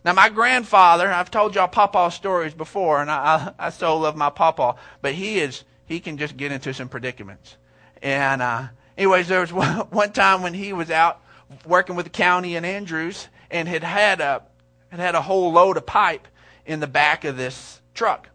Now, 0.04 0.14
my 0.14 0.30
grandfather, 0.30 1.10
I've 1.10 1.32
told 1.32 1.56
y'all 1.56 1.70
Papa 1.70 2.12
stories 2.12 2.54
before, 2.54 3.02
and 3.02 3.10
I, 3.10 3.54
I, 3.58 3.68
I 3.68 3.70
so 3.70 3.98
love 3.98 4.18
my 4.18 4.30
Papa, 4.30 4.76
but 5.02 5.14
he 5.14 5.40
is, 5.40 5.64
he 5.86 6.02
can 6.02 6.18
just 6.18 6.36
get 6.36 6.52
into 6.52 6.74
some 6.74 6.90
predicaments. 6.90 7.56
And, 8.02 8.42
uh, 8.42 8.68
anyways, 8.98 9.30
there 9.30 9.40
was 9.40 9.54
one, 9.54 9.78
one 9.90 10.12
time 10.12 10.42
when 10.42 10.54
he 10.54 10.74
was 10.74 10.92
out 10.92 11.22
working 11.66 11.96
with 11.96 12.06
the 12.06 12.10
county 12.10 12.56
in 12.56 12.66
Andrews 12.66 13.28
and 13.50 13.68
had 13.68 13.84
had 13.84 14.20
a, 14.20 14.44
had 14.90 15.00
had 15.00 15.16
a 15.16 15.22
whole 15.22 15.54
load 15.54 15.78
of 15.78 15.86
pipe 15.86 16.28
in 16.66 16.80
the 16.80 16.88
back 16.88 17.24
of 17.24 17.38
this 17.38 17.82
truck. 17.94 18.30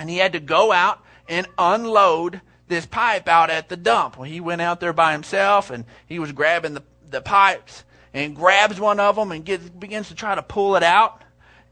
And 0.00 0.10
he 0.10 0.16
had 0.16 0.32
to 0.32 0.40
go 0.40 0.72
out 0.72 1.02
and 1.28 1.46
unload 1.58 2.40
this 2.68 2.86
pipe 2.86 3.28
out 3.28 3.50
at 3.50 3.68
the 3.68 3.76
dump. 3.76 4.16
Well, 4.16 4.28
he 4.28 4.40
went 4.40 4.62
out 4.62 4.80
there 4.80 4.92
by 4.92 5.12
himself 5.12 5.70
and 5.70 5.84
he 6.06 6.18
was 6.18 6.32
grabbing 6.32 6.74
the, 6.74 6.82
the 7.10 7.20
pipes 7.20 7.84
and 8.14 8.34
grabs 8.34 8.80
one 8.80 8.98
of 8.98 9.16
them 9.16 9.30
and 9.30 9.44
gets, 9.44 9.68
begins 9.68 10.08
to 10.08 10.14
try 10.14 10.34
to 10.34 10.42
pull 10.42 10.76
it 10.76 10.82
out. 10.82 11.22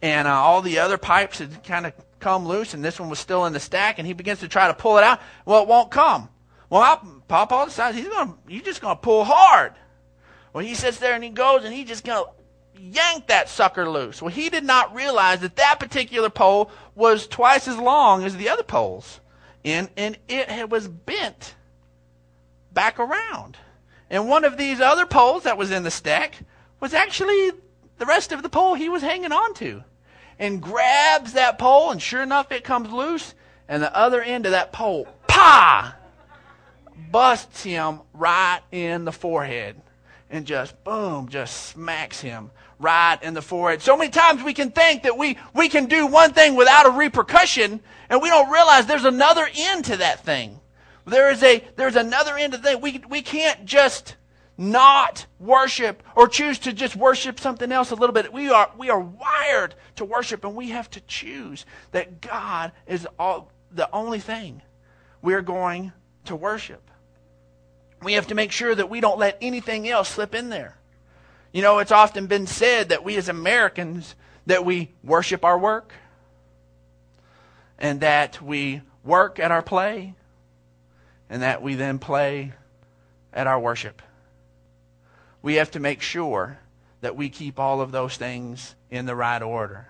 And 0.03 0.29
uh, 0.29 0.33
all 0.33 0.63
the 0.63 0.79
other 0.79 0.99
pipes 0.99 1.39
had 1.39 1.65
kind 1.65 1.87
of 1.87 1.95
come 2.21 2.47
loose 2.47 2.75
and 2.75 2.85
this 2.85 3.01
one 3.01 3.09
was 3.09 3.19
still 3.19 3.47
in 3.47 3.53
the 3.53 3.61
stack 3.61 3.99
and 3.99 4.07
he 4.07 4.13
begins 4.13 4.41
to 4.41 4.49
try 4.49 4.69
to 4.69 4.75
pull 4.75 4.99
it 4.99 5.05
out. 5.05 5.21
Well, 5.47 5.63
it 5.63 5.69
won't 5.69 5.91
come. 5.91 6.29
Well, 6.69 6.83
I, 6.83 6.99
Papa 7.29 7.65
decides 7.67 7.97
he's 7.97 8.09
going 8.09 8.29
to, 8.29 8.35
he's 8.47 8.63
just 8.63 8.83
going 8.83 8.97
to 8.97 9.01
pull 9.01 9.25
hard. 9.25 9.73
Well, 10.53 10.65
he 10.65 10.75
sits 10.75 10.99
there 10.99 11.15
and 11.15 11.25
he 11.25 11.31
goes 11.31 11.65
and 11.65 11.73
he 11.73 11.85
just 11.85 12.05
going 12.05 12.25
to 12.25 12.31
yanked 12.81 13.29
that 13.29 13.49
sucker 13.49 13.89
loose. 13.89 14.23
Well, 14.23 14.33
he 14.33 14.49
did 14.49 14.65
not 14.65 14.95
realize 14.95 15.41
that 15.41 15.57
that 15.57 15.81
particular 15.81 16.31
pole 16.31 16.71
was 16.95 17.27
twice 17.27 17.69
as 17.69 17.79
long 17.79 18.25
as 18.25 18.37
the 18.37 18.49
other 18.49 18.63
poles. 18.63 19.21
And, 19.65 19.89
and 19.97 20.17
it 20.29 20.71
was 20.71 20.89
bent 20.89 21.55
back 22.73 22.99
around. 22.99 23.57
And 24.11 24.29
one 24.29 24.45
of 24.45 24.57
these 24.57 24.81
other 24.81 25.07
poles 25.07 25.43
that 25.43 25.59
was 25.59 25.71
in 25.71 25.83
the 25.83 25.91
stack 25.91 26.35
was 26.81 26.95
actually 26.95 27.53
the 27.99 28.07
rest 28.07 28.33
of 28.33 28.43
the 28.43 28.49
pole 28.49 28.75
he 28.75 28.89
was 28.89 29.03
hanging 29.03 29.33
on 29.33 29.55
to. 29.55 29.85
And 30.39 30.63
grabs 30.63 31.33
that 31.33 31.59
pole, 31.59 31.91
and 31.91 32.01
sure 32.01 32.23
enough, 32.23 32.53
it 32.53 32.63
comes 32.63 32.91
loose, 32.91 33.35
and 33.69 33.83
the 33.83 33.95
other 33.95 34.23
end 34.23 34.47
of 34.47 34.53
that 34.53 34.73
pole, 34.73 35.09
pa, 35.27 35.97
busts 37.11 37.65
him 37.65 38.01
right 38.15 38.61
in 38.71 39.05
the 39.05 39.13
forehead. 39.13 39.81
And 40.31 40.47
just 40.47 40.83
boom, 40.85 41.29
just 41.29 41.67
smacks 41.67 42.21
him 42.21 42.51
right 42.79 43.19
in 43.23 43.35
the 43.35 43.43
forehead. 43.43 43.83
So 43.83 43.97
many 43.97 44.11
times 44.11 44.43
we 44.43 44.55
can 44.55 44.71
think 44.71 45.03
that 45.03 45.17
we, 45.17 45.39
we 45.55 45.69
can 45.69 45.87
do 45.87 46.07
one 46.07 46.33
thing 46.33 46.55
without 46.55 46.87
a 46.87 46.91
repercussion, 46.91 47.81
and 48.09 48.23
we 48.23 48.29
don't 48.29 48.51
realize 48.51 48.87
there's 48.87 49.05
another 49.05 49.49
end 49.55 49.87
to 49.87 49.97
that 49.99 50.25
thing. 50.25 50.61
There 51.07 51.31
is 51.31 51.43
a, 51.43 51.65
there's 51.77 51.97
another 51.97 52.37
end 52.37 52.53
to 52.53 52.59
thing. 52.59 52.81
We, 52.81 53.03
we 53.09 53.23
can't 53.23 53.65
just 53.65 54.17
not 54.57 55.27
worship 55.39 56.03
or 56.17 56.29
choose 56.29 56.59
to 56.61 56.73
just 56.73 56.97
worship 56.97 57.39
something 57.41 57.71
else 57.71 57.91
a 57.91 57.95
little 57.95 58.13
bit. 58.13 58.33
We 58.33 58.51
are, 58.51 58.71
we 58.77 58.91
are 58.91 59.01
wired 59.01 59.75
to 59.97 60.05
worship, 60.05 60.45
and 60.45 60.55
we 60.55 60.71
have 60.71 60.91
to 60.91 61.01
choose 61.03 61.65
that 61.93 62.21
God 62.21 62.73
is 62.87 63.07
all, 63.19 63.51
the 63.71 63.89
only 63.93 64.19
thing 64.19 64.63
we're 65.23 65.43
going 65.43 65.93
to 66.25 66.37
worship. 66.37 66.83
We 68.03 68.15
have 68.15 68.29
to 68.29 68.35
make 68.35 68.53
sure 68.53 68.75
that 68.75 68.91
we 68.91 69.01
don't 69.01 69.19
let 69.19 69.39
anything 69.41 69.89
else 69.89 70.09
slip 70.09 70.35
in 70.35 70.51
there. 70.51 70.77
You 71.53 71.63
know, 71.63 71.79
it's 71.79 71.93
often 71.93 72.27
been 72.27 72.47
said 72.47 72.91
that 72.91 73.05
we 73.05 73.17
as 73.17 73.29
Americans 73.29 74.15
that 74.47 74.65
we 74.65 74.91
worship 75.03 75.45
our 75.45 75.59
work 75.59 75.93
and 77.79 78.01
that 78.01 78.41
we 78.43 78.83
work 79.05 79.39
at 79.39 79.51
our 79.51 79.63
play 79.63 80.15
and 81.31 81.43
that 81.43 81.63
we 81.63 81.75
then 81.75 81.99
play 81.99 82.53
at 83.33 83.47
our 83.47 83.61
worship. 83.61 84.03
We 85.43 85.55
have 85.55 85.71
to 85.73 85.81
make 85.81 86.03
sure 86.03 86.59
that 87.01 87.17
we 87.17 87.29
keep 87.29 87.59
all 87.59 87.81
of 87.81 87.93
those 87.93 88.17
things 88.17 88.75
in 88.91 89.07
the 89.07 89.15
right 89.15 89.43
order. 89.43 89.87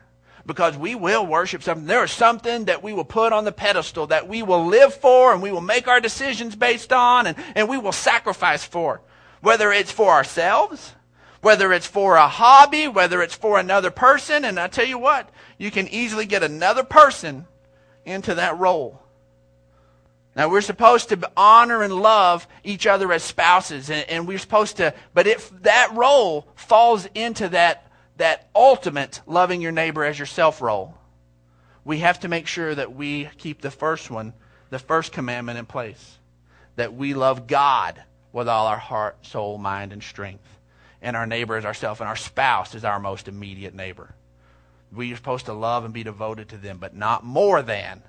Because 0.46 0.76
we 0.76 0.94
will 0.94 1.26
worship 1.26 1.62
something. 1.62 1.86
There 1.86 2.04
is 2.04 2.10
something 2.10 2.66
that 2.66 2.82
we 2.82 2.92
will 2.92 3.04
put 3.04 3.32
on 3.32 3.44
the 3.44 3.52
pedestal 3.52 4.06
that 4.08 4.28
we 4.28 4.42
will 4.42 4.66
live 4.66 4.94
for 4.94 5.32
and 5.32 5.42
we 5.42 5.52
will 5.52 5.60
make 5.60 5.88
our 5.88 6.00
decisions 6.00 6.56
based 6.56 6.92
on 6.92 7.26
and, 7.26 7.36
and 7.54 7.68
we 7.68 7.78
will 7.78 7.92
sacrifice 7.92 8.64
for. 8.64 9.00
Whether 9.40 9.72
it's 9.72 9.92
for 9.92 10.10
ourselves, 10.10 10.94
whether 11.48 11.72
it's 11.72 11.86
for 11.86 12.16
a 12.16 12.28
hobby, 12.28 12.88
whether 12.88 13.22
it's 13.22 13.34
for 13.34 13.58
another 13.58 13.90
person. 13.90 14.44
And 14.44 14.60
I 14.60 14.66
tell 14.66 14.84
you 14.84 14.98
what, 14.98 15.30
you 15.56 15.70
can 15.70 15.88
easily 15.88 16.26
get 16.26 16.42
another 16.42 16.84
person 16.84 17.46
into 18.04 18.34
that 18.34 18.58
role. 18.58 19.00
Now 20.36 20.50
we're 20.50 20.60
supposed 20.60 21.08
to 21.08 21.32
honor 21.38 21.82
and 21.82 21.94
love 21.94 22.46
each 22.64 22.86
other 22.86 23.10
as 23.14 23.22
spouses, 23.22 23.88
and, 23.88 24.06
and, 24.10 24.28
we're 24.28 24.36
supposed 24.36 24.76
to. 24.76 24.92
But 25.14 25.26
if 25.26 25.48
that 25.62 25.90
role 25.94 26.46
falls 26.54 27.08
into 27.14 27.48
that 27.48 27.90
that 28.18 28.50
ultimate 28.54 29.22
loving 29.26 29.62
your 29.62 29.72
neighbor 29.72 30.04
as 30.04 30.18
yourself 30.18 30.60
role, 30.60 30.98
we 31.82 32.00
have 32.00 32.20
to 32.20 32.28
make 32.28 32.46
sure 32.46 32.74
that 32.74 32.94
we 32.94 33.30
keep 33.38 33.62
the 33.62 33.70
first 33.70 34.10
one, 34.10 34.34
the 34.68 34.78
first 34.78 35.12
commandment 35.12 35.58
in 35.58 35.64
place, 35.64 36.18
that 36.76 36.92
we 36.92 37.14
love 37.14 37.46
God 37.46 38.02
with 38.34 38.50
all 38.50 38.66
our 38.66 38.76
heart, 38.76 39.24
soul, 39.24 39.56
mind, 39.56 39.94
and 39.94 40.02
strength 40.02 40.57
and 41.00 41.16
our 41.16 41.26
neighbor 41.26 41.56
as 41.56 41.64
ourselves, 41.64 42.00
and 42.00 42.08
our 42.08 42.16
spouse 42.16 42.74
is 42.74 42.84
our 42.84 42.98
most 42.98 43.28
immediate 43.28 43.74
neighbor. 43.74 44.14
We 44.92 45.12
are 45.12 45.16
supposed 45.16 45.46
to 45.46 45.52
love 45.52 45.84
and 45.84 45.94
be 45.94 46.02
devoted 46.02 46.48
to 46.50 46.56
them, 46.56 46.78
but 46.78 46.94
not 46.94 47.24
more 47.24 47.62
than 47.62 48.02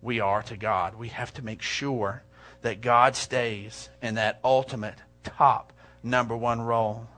we 0.00 0.20
are 0.20 0.42
to 0.44 0.56
God. 0.56 0.94
We 0.94 1.08
have 1.08 1.34
to 1.34 1.44
make 1.44 1.62
sure 1.62 2.22
that 2.62 2.80
God 2.80 3.16
stays 3.16 3.90
in 4.00 4.14
that 4.14 4.40
ultimate 4.44 4.96
top 5.24 5.72
number 6.02 6.36
one 6.36 6.60
role. 6.60 7.08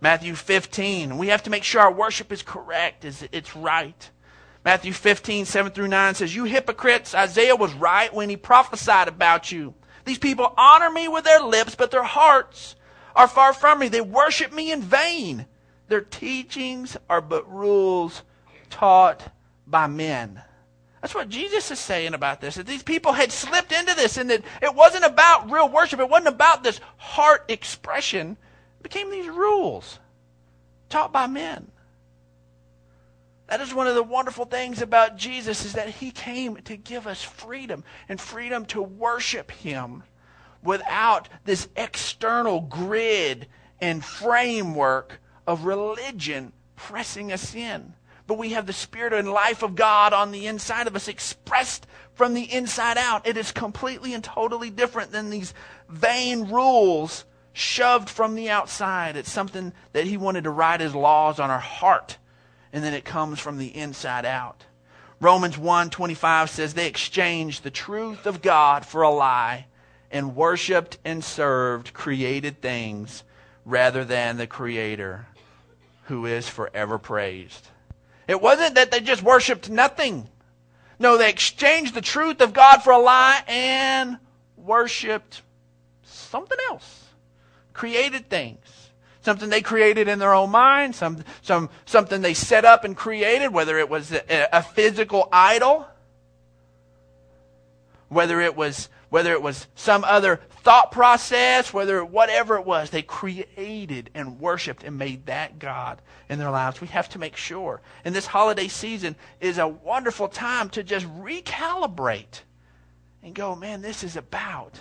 Matthew 0.00 0.34
15, 0.34 1.18
we 1.18 1.28
have 1.28 1.42
to 1.44 1.50
make 1.50 1.64
sure 1.64 1.80
our 1.80 1.92
worship 1.92 2.30
is 2.30 2.42
correct, 2.42 3.04
is 3.04 3.26
it's 3.32 3.56
right. 3.56 4.10
Matthew 4.64 4.92
15, 4.92 5.44
7 5.44 5.72
through 5.72 5.88
9 5.88 6.14
says, 6.14 6.34
You 6.34 6.44
hypocrites, 6.44 7.14
Isaiah 7.14 7.56
was 7.56 7.74
right 7.74 8.12
when 8.12 8.30
he 8.30 8.36
prophesied 8.36 9.08
about 9.08 9.52
you. 9.52 9.74
These 10.04 10.18
people 10.18 10.54
honor 10.56 10.90
me 10.90 11.08
with 11.08 11.24
their 11.24 11.40
lips, 11.40 11.74
but 11.74 11.90
their 11.90 12.02
hearts 12.02 12.76
are 13.14 13.28
far 13.28 13.52
from 13.52 13.78
me. 13.78 13.88
They 13.88 14.00
worship 14.00 14.52
me 14.52 14.72
in 14.72 14.82
vain. 14.82 15.46
Their 15.88 16.00
teachings 16.00 16.96
are 17.08 17.20
but 17.20 17.50
rules 17.50 18.22
taught 18.70 19.32
by 19.66 19.86
men. 19.86 20.42
That's 21.00 21.14
what 21.14 21.28
Jesus 21.28 21.70
is 21.70 21.78
saying 21.78 22.14
about 22.14 22.40
this. 22.40 22.54
That 22.54 22.66
these 22.66 22.82
people 22.82 23.12
had 23.12 23.30
slipped 23.30 23.72
into 23.72 23.94
this 23.94 24.16
and 24.16 24.30
that 24.30 24.42
it 24.62 24.74
wasn't 24.74 25.04
about 25.04 25.50
real 25.50 25.68
worship. 25.68 26.00
It 26.00 26.08
wasn't 26.08 26.34
about 26.34 26.64
this 26.64 26.80
heart 26.96 27.44
expression. 27.48 28.38
It 28.80 28.82
became 28.82 29.10
these 29.10 29.28
rules 29.28 29.98
taught 30.88 31.12
by 31.12 31.26
men. 31.26 31.70
That 33.48 33.60
is 33.60 33.74
one 33.74 33.86
of 33.86 33.94
the 33.94 34.02
wonderful 34.02 34.46
things 34.46 34.80
about 34.80 35.18
Jesus 35.18 35.66
is 35.66 35.74
that 35.74 35.90
he 35.90 36.10
came 36.10 36.56
to 36.62 36.76
give 36.76 37.06
us 37.06 37.22
freedom 37.22 37.84
and 38.08 38.18
freedom 38.18 38.64
to 38.66 38.82
worship 38.82 39.50
him 39.50 40.02
without 40.64 41.28
this 41.44 41.68
external 41.76 42.60
grid 42.62 43.46
and 43.80 44.04
framework 44.04 45.20
of 45.46 45.64
religion 45.64 46.52
pressing 46.74 47.30
us 47.30 47.54
in. 47.54 47.94
But 48.26 48.38
we 48.38 48.50
have 48.50 48.66
the 48.66 48.72
Spirit 48.72 49.12
and 49.12 49.28
life 49.28 49.62
of 49.62 49.74
God 49.74 50.14
on 50.14 50.32
the 50.32 50.46
inside 50.46 50.86
of 50.86 50.96
us, 50.96 51.08
expressed 51.08 51.86
from 52.14 52.32
the 52.32 52.50
inside 52.50 52.96
out. 52.96 53.26
It 53.26 53.36
is 53.36 53.52
completely 53.52 54.14
and 54.14 54.24
totally 54.24 54.70
different 54.70 55.12
than 55.12 55.28
these 55.28 55.52
vain 55.88 56.48
rules 56.48 57.26
shoved 57.52 58.08
from 58.08 58.34
the 58.34 58.48
outside. 58.48 59.16
It's 59.16 59.30
something 59.30 59.74
that 59.92 60.06
He 60.06 60.16
wanted 60.16 60.44
to 60.44 60.50
write 60.50 60.80
His 60.80 60.94
laws 60.94 61.38
on 61.38 61.50
our 61.50 61.58
heart, 61.58 62.16
and 62.72 62.82
then 62.82 62.94
it 62.94 63.04
comes 63.04 63.38
from 63.38 63.58
the 63.58 63.76
inside 63.76 64.24
out. 64.24 64.64
Romans 65.20 65.56
1:25 65.56 66.48
says 66.48 66.72
they 66.72 66.86
exchanged 66.86 67.62
the 67.62 67.70
truth 67.70 68.24
of 68.24 68.42
God 68.42 68.86
for 68.86 69.02
a 69.02 69.10
lie 69.10 69.66
and 70.14 70.36
worshiped 70.36 70.96
and 71.04 71.22
served 71.22 71.92
created 71.92 72.62
things 72.62 73.24
rather 73.64 74.04
than 74.04 74.36
the 74.36 74.46
Creator 74.46 75.26
who 76.04 76.24
is 76.24 76.48
forever 76.48 76.98
praised. 76.98 77.68
It 78.28 78.40
wasn't 78.40 78.76
that 78.76 78.92
they 78.92 79.00
just 79.00 79.22
worshiped 79.22 79.68
nothing. 79.68 80.28
No, 81.00 81.18
they 81.18 81.28
exchanged 81.28 81.94
the 81.94 82.00
truth 82.00 82.40
of 82.40 82.52
God 82.52 82.78
for 82.78 82.92
a 82.92 82.98
lie 82.98 83.42
and 83.48 84.18
worshiped 84.56 85.42
something 86.04 86.58
else. 86.70 87.06
Created 87.72 88.30
things. 88.30 88.60
Something 89.22 89.48
they 89.48 89.62
created 89.62 90.06
in 90.06 90.20
their 90.20 90.34
own 90.34 90.50
mind, 90.50 90.94
some, 90.94 91.24
some, 91.42 91.70
something 91.86 92.20
they 92.20 92.34
set 92.34 92.64
up 92.64 92.84
and 92.84 92.96
created, 92.96 93.52
whether 93.52 93.78
it 93.78 93.88
was 93.88 94.12
a, 94.12 94.48
a 94.52 94.62
physical 94.62 95.28
idol, 95.32 95.86
whether 98.08 98.40
it 98.40 98.54
was 98.54 98.88
whether 99.10 99.32
it 99.32 99.42
was 99.42 99.66
some 99.74 100.04
other 100.04 100.40
thought 100.62 100.90
process, 100.92 101.72
whether 101.72 102.04
whatever 102.04 102.56
it 102.56 102.64
was, 102.64 102.90
they 102.90 103.02
created 103.02 104.10
and 104.14 104.40
worshiped 104.40 104.82
and 104.82 104.98
made 104.98 105.26
that 105.26 105.58
God 105.58 106.00
in 106.28 106.38
their 106.38 106.50
lives. 106.50 106.80
We 106.80 106.88
have 106.88 107.08
to 107.10 107.18
make 107.18 107.36
sure. 107.36 107.80
And 108.04 108.14
this 108.14 108.26
holiday 108.26 108.68
season 108.68 109.16
is 109.40 109.58
a 109.58 109.68
wonderful 109.68 110.28
time 110.28 110.70
to 110.70 110.82
just 110.82 111.06
recalibrate 111.18 112.40
and 113.22 113.34
go, 113.34 113.54
man, 113.54 113.82
this 113.82 114.04
is 114.04 114.16
about 114.16 114.80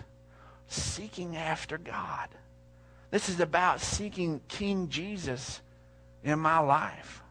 seeking 0.68 1.36
after 1.36 1.78
God. 1.78 2.30
This 3.12 3.30
is 3.30 3.40
about 3.40 3.80
seeking 3.80 4.42
King 4.48 4.90
Jesus 4.90 5.62
in 6.24 6.40
my 6.40 6.60
life. 6.60 7.22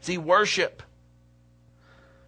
See, 0.00 0.16
worship 0.16 0.82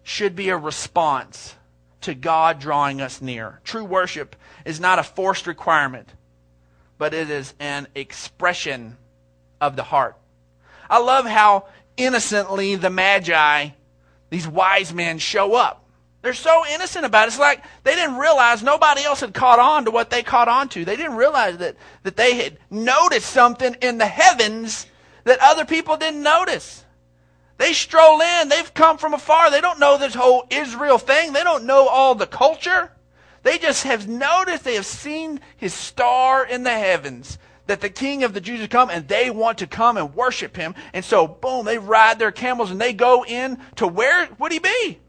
should 0.03 0.35
be 0.35 0.49
a 0.49 0.57
response 0.57 1.55
to 2.03 2.13
God 2.13 2.59
drawing 2.59 3.01
us 3.01 3.21
near. 3.21 3.59
True 3.63 3.83
worship 3.83 4.35
is 4.65 4.79
not 4.79 4.99
a 4.99 5.03
forced 5.03 5.47
requirement, 5.47 6.09
but 6.97 7.13
it 7.13 7.29
is 7.29 7.53
an 7.59 7.87
expression 7.95 8.97
of 9.59 9.75
the 9.75 9.83
heart. 9.83 10.17
I 10.89 10.99
love 10.99 11.25
how 11.25 11.65
innocently 11.97 12.75
the 12.75 12.89
Magi, 12.89 13.69
these 14.29 14.47
wise 14.47 14.93
men, 14.93 15.19
show 15.19 15.55
up. 15.55 15.83
They're 16.21 16.33
so 16.33 16.63
innocent 16.71 17.05
about 17.05 17.25
it. 17.25 17.27
It's 17.27 17.39
like 17.39 17.63
they 17.83 17.95
didn't 17.95 18.15
realize 18.15 18.63
nobody 18.63 19.03
else 19.03 19.19
had 19.19 19.33
caught 19.33 19.59
on 19.59 19.85
to 19.85 19.91
what 19.91 20.09
they 20.09 20.23
caught 20.23 20.47
on 20.47 20.69
to. 20.69 20.85
They 20.85 20.95
didn't 20.95 21.17
realize 21.17 21.57
that, 21.57 21.75
that 22.03 22.15
they 22.15 22.35
had 22.35 22.57
noticed 22.69 23.29
something 23.29 23.75
in 23.81 23.97
the 23.97 24.05
heavens 24.05 24.85
that 25.25 25.39
other 25.41 25.65
people 25.65 25.97
didn't 25.97 26.23
notice. 26.23 26.82
They 27.63 27.71
stroll 27.71 28.19
in. 28.19 28.49
They've 28.49 28.73
come 28.73 28.97
from 28.97 29.13
afar. 29.13 29.49
They 29.49 29.61
don't 29.61 29.79
know 29.79 29.97
this 29.97 30.13
whole 30.13 30.45
Israel 30.49 30.97
thing. 30.97 31.31
They 31.31 31.45
don't 31.45 31.63
know 31.63 31.87
all 31.87 32.13
the 32.13 32.27
culture. 32.27 32.91
They 33.43 33.57
just 33.57 33.83
have 33.83 34.05
noticed, 34.05 34.65
they 34.65 34.75
have 34.75 34.85
seen 34.85 35.39
his 35.55 35.73
star 35.73 36.45
in 36.45 36.63
the 36.63 36.77
heavens. 36.77 37.37
that 37.67 37.79
the 37.79 37.89
king 37.89 38.23
of 38.23 38.33
the 38.33 38.41
Jews 38.41 38.59
has 38.59 38.67
come 38.67 38.89
and 38.89 39.07
they 39.07 39.29
want 39.29 39.59
to 39.59 39.67
come 39.67 39.95
and 39.95 40.13
worship 40.13 40.57
him. 40.57 40.75
And 40.91 41.05
so, 41.05 41.25
boom, 41.25 41.65
they 41.65 41.77
ride 41.77 42.19
their 42.19 42.33
camels 42.33 42.69
and 42.69 42.81
they 42.81 42.91
go 42.91 43.23
in 43.23 43.57
to 43.77 43.87
where 43.87 44.27
would 44.39 44.51
he 44.51 44.59
be? 44.59 44.99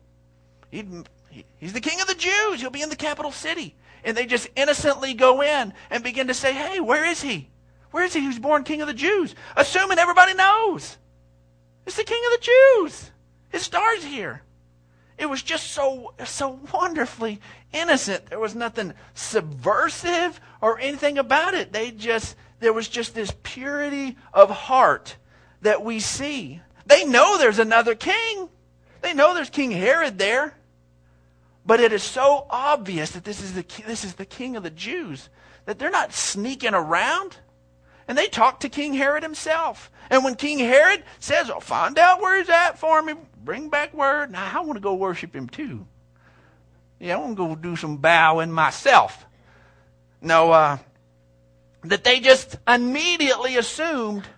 He'd, 0.71 1.09
he's 1.57 1.73
the 1.73 1.81
king 1.81 2.01
of 2.01 2.07
the 2.07 2.15
Jews. 2.15 2.61
He'll 2.61 2.71
be 2.71 2.83
in 2.83 2.89
the 2.89 2.97
capital 2.97 3.33
city. 3.33 3.75
And 4.05 4.17
they 4.17 4.27
just 4.27 4.49
innocently 4.55 5.15
go 5.15 5.43
in 5.43 5.73
and 5.91 6.05
begin 6.05 6.29
to 6.29 6.35
say, 6.35 6.53
hey, 6.53 6.79
where 6.79 7.05
is 7.05 7.21
he? 7.21 7.51
Where 7.91 8.05
is 8.05 8.15
he 8.15 8.21
who's 8.21 8.39
born 8.39 8.63
king 8.63 8.81
of 8.81 8.87
the 8.87 8.95
Jews? 8.95 9.35
Assuming 9.57 9.99
everybody 9.99 10.35
knows. 10.35 10.99
It's 11.87 11.97
the 11.97 12.05
king 12.05 12.23
of 12.27 12.41
the 12.41 12.47
Jews. 12.47 13.11
His 13.51 13.63
star's 13.63 14.05
here. 14.05 14.43
It 15.17 15.27
was 15.27 15.43
just 15.43 15.71
so 15.71 16.15
so 16.25 16.59
wonderfully 16.73 17.41
innocent. 17.73 18.27
There 18.27 18.41
was 18.41 18.55
nothing 18.55 18.95
subversive 19.15 20.41
or 20.61 20.79
anything 20.79 21.19
about 21.19 21.55
it. 21.55 21.73
They 21.73 21.91
just 21.91 22.37
there 22.59 22.73
was 22.73 22.89
just 22.89 23.15
this 23.15 23.33
purity 23.43 24.17
of 24.33 24.51
heart 24.51 25.17
that 25.63 25.85
we 25.85 26.01
see. 26.01 26.61
They 26.87 27.05
know 27.05 27.39
there's 27.39 27.59
another 27.59 27.95
king. 27.95 28.49
They 29.03 29.15
know 29.15 29.35
there's 29.35 29.51
King 29.51 29.71
Herod 29.71 30.19
there. 30.19 30.57
But 31.67 31.81
it 31.81 31.93
is 31.93 32.03
so 32.03 32.47
obvious 32.51 33.13
that 33.13 33.25
this 33.25 33.43
is 33.43 33.55
the 33.55 33.65
this 33.87 34.05
is 34.05 34.15
the 34.15 34.27
king 34.27 34.57
of 34.57 34.63
the 34.63 34.71
Jews 34.71 35.29
that 35.65 35.79
they're 35.79 35.91
not 35.91 36.13
sneaking 36.13 36.75
around. 36.75 37.37
And 38.07 38.19
they 38.19 38.27
talk 38.27 38.61
to 38.61 38.69
King 38.69 38.95
Herod 38.95 39.23
himself. 39.23 39.91
And 40.15 40.23
when 40.23 40.37
King 40.37 40.61
Herod 40.61 41.03
says, 41.19 41.51
"Oh, 41.51 41.59
find 41.59 41.99
out 41.99 42.21
where 42.21 42.39
he's 42.39 42.49
at 42.49 42.79
for 42.79 43.03
me, 43.03 43.15
bring 43.43 43.69
back 43.69 43.93
word," 43.93 44.31
now 44.31 44.49
I 44.55 44.61
want 44.61 44.77
to 44.77 44.81
go 44.81 44.95
worship 44.95 45.35
him 45.35 45.49
too. 45.49 45.89
Yeah, 47.01 47.17
I 47.17 47.19
want 47.19 47.37
to 47.37 47.49
go 47.49 47.57
do 47.57 47.75
some 47.75 47.97
bowing 47.97 48.53
myself. 48.53 49.27
No, 50.21 50.53
uh, 50.53 50.79
that 51.83 52.05
they 52.05 52.21
just 52.21 52.55
immediately 52.69 53.57
assumed 53.57 54.29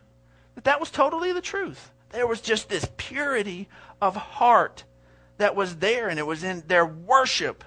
that 0.54 0.64
that 0.64 0.80
was 0.80 0.90
totally 0.90 1.34
the 1.34 1.42
truth. 1.42 1.90
There 2.08 2.26
was 2.26 2.40
just 2.40 2.70
this 2.70 2.88
purity 2.96 3.68
of 4.00 4.16
heart 4.16 4.84
that 5.36 5.54
was 5.54 5.76
there, 5.76 6.08
and 6.08 6.18
it 6.18 6.26
was 6.26 6.42
in 6.42 6.62
their 6.68 6.86
worship 6.86 7.62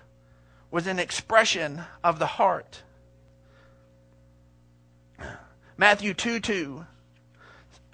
was 0.71 0.87
an 0.87 0.97
expression 0.97 1.83
of 2.03 2.17
the 2.17 2.25
heart. 2.25 2.81
Matthew 5.77 6.15
2 6.15 6.39
2. 6.39 6.87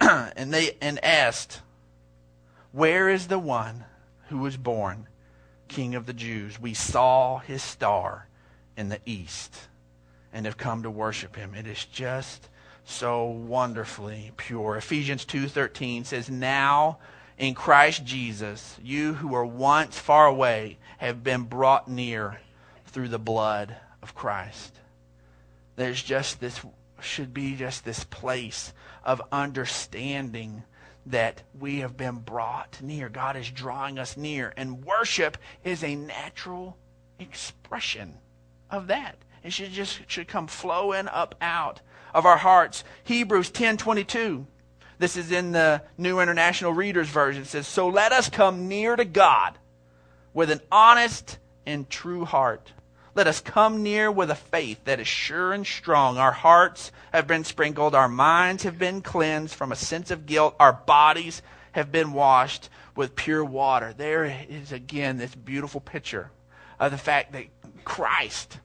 and 0.00 0.52
they 0.52 0.76
and 0.80 1.02
asked, 1.04 1.60
Where 2.72 3.08
is 3.08 3.28
the 3.28 3.38
one 3.38 3.84
who 4.28 4.38
was 4.38 4.56
born 4.56 5.08
King 5.68 5.94
of 5.94 6.06
the 6.06 6.12
Jews? 6.12 6.60
We 6.60 6.74
saw 6.74 7.38
his 7.38 7.62
star 7.62 8.28
in 8.76 8.88
the 8.88 9.00
east 9.06 9.68
and 10.32 10.44
have 10.44 10.56
come 10.56 10.82
to 10.82 10.90
worship 10.90 11.36
him. 11.36 11.54
It 11.54 11.66
is 11.66 11.84
just 11.86 12.48
so 12.84 13.24
wonderfully 13.24 14.32
pure. 14.36 14.76
Ephesians 14.76 15.24
2:13 15.24 16.04
says, 16.04 16.28
"Now 16.28 16.98
in 17.38 17.54
Christ 17.54 18.04
Jesus, 18.04 18.76
you 18.82 19.14
who 19.14 19.28
were 19.28 19.46
once 19.46 19.98
far 19.98 20.26
away 20.26 20.78
have 20.98 21.24
been 21.24 21.44
brought 21.44 21.88
near 21.88 22.40
through 22.86 23.08
the 23.08 23.18
blood 23.18 23.76
of 24.02 24.14
Christ." 24.14 24.74
There's 25.76 26.02
just 26.02 26.40
this 26.40 26.60
should 27.00 27.34
be 27.34 27.56
just 27.56 27.84
this 27.84 28.04
place 28.04 28.72
of 29.06 29.22
understanding 29.32 30.64
that 31.06 31.44
we 31.58 31.78
have 31.78 31.96
been 31.96 32.16
brought 32.16 32.82
near. 32.82 33.08
God 33.08 33.36
is 33.36 33.48
drawing 33.48 33.98
us 33.98 34.16
near, 34.16 34.52
and 34.56 34.84
worship 34.84 35.38
is 35.64 35.82
a 35.82 35.94
natural 35.94 36.76
expression 37.18 38.18
of 38.68 38.88
that. 38.88 39.16
It 39.44 39.52
should 39.52 39.70
just 39.70 40.00
should 40.10 40.26
come 40.26 40.48
flowing 40.48 41.06
up 41.06 41.36
out 41.40 41.80
of 42.12 42.26
our 42.26 42.38
hearts. 42.38 42.82
Hebrews 43.04 43.50
10:22. 43.50 44.46
This 44.98 45.16
is 45.16 45.30
in 45.30 45.52
the 45.52 45.82
New 45.96 46.18
International 46.18 46.72
Reader's 46.72 47.08
Version. 47.08 47.42
It 47.42 47.48
says, 47.48 47.68
"So 47.68 47.86
let 47.86 48.10
us 48.12 48.28
come 48.28 48.66
near 48.66 48.96
to 48.96 49.04
God 49.04 49.58
with 50.34 50.50
an 50.50 50.60
honest 50.72 51.38
and 51.64 51.88
true 51.88 52.24
heart. 52.24 52.72
Let 53.16 53.26
us 53.28 53.40
come 53.40 53.82
near 53.82 54.12
with 54.12 54.30
a 54.30 54.34
faith 54.34 54.84
that 54.84 55.00
is 55.00 55.08
sure 55.08 55.54
and 55.54 55.66
strong. 55.66 56.18
Our 56.18 56.32
hearts 56.32 56.92
have 57.14 57.26
been 57.26 57.44
sprinkled, 57.44 57.94
our 57.94 58.10
minds 58.10 58.64
have 58.64 58.78
been 58.78 59.00
cleansed 59.00 59.54
from 59.54 59.72
a 59.72 59.76
sense 59.76 60.10
of 60.10 60.26
guilt, 60.26 60.54
our 60.60 60.74
bodies 60.74 61.40
have 61.72 61.90
been 61.90 62.12
washed 62.12 62.68
with 62.94 63.16
pure 63.16 63.42
water." 63.42 63.94
There 63.94 64.26
is 64.26 64.70
again 64.70 65.16
this 65.16 65.34
beautiful 65.34 65.80
picture 65.80 66.30
of 66.78 66.92
the 66.92 66.98
fact 66.98 67.32
that 67.32 67.46
Christ 67.86 68.58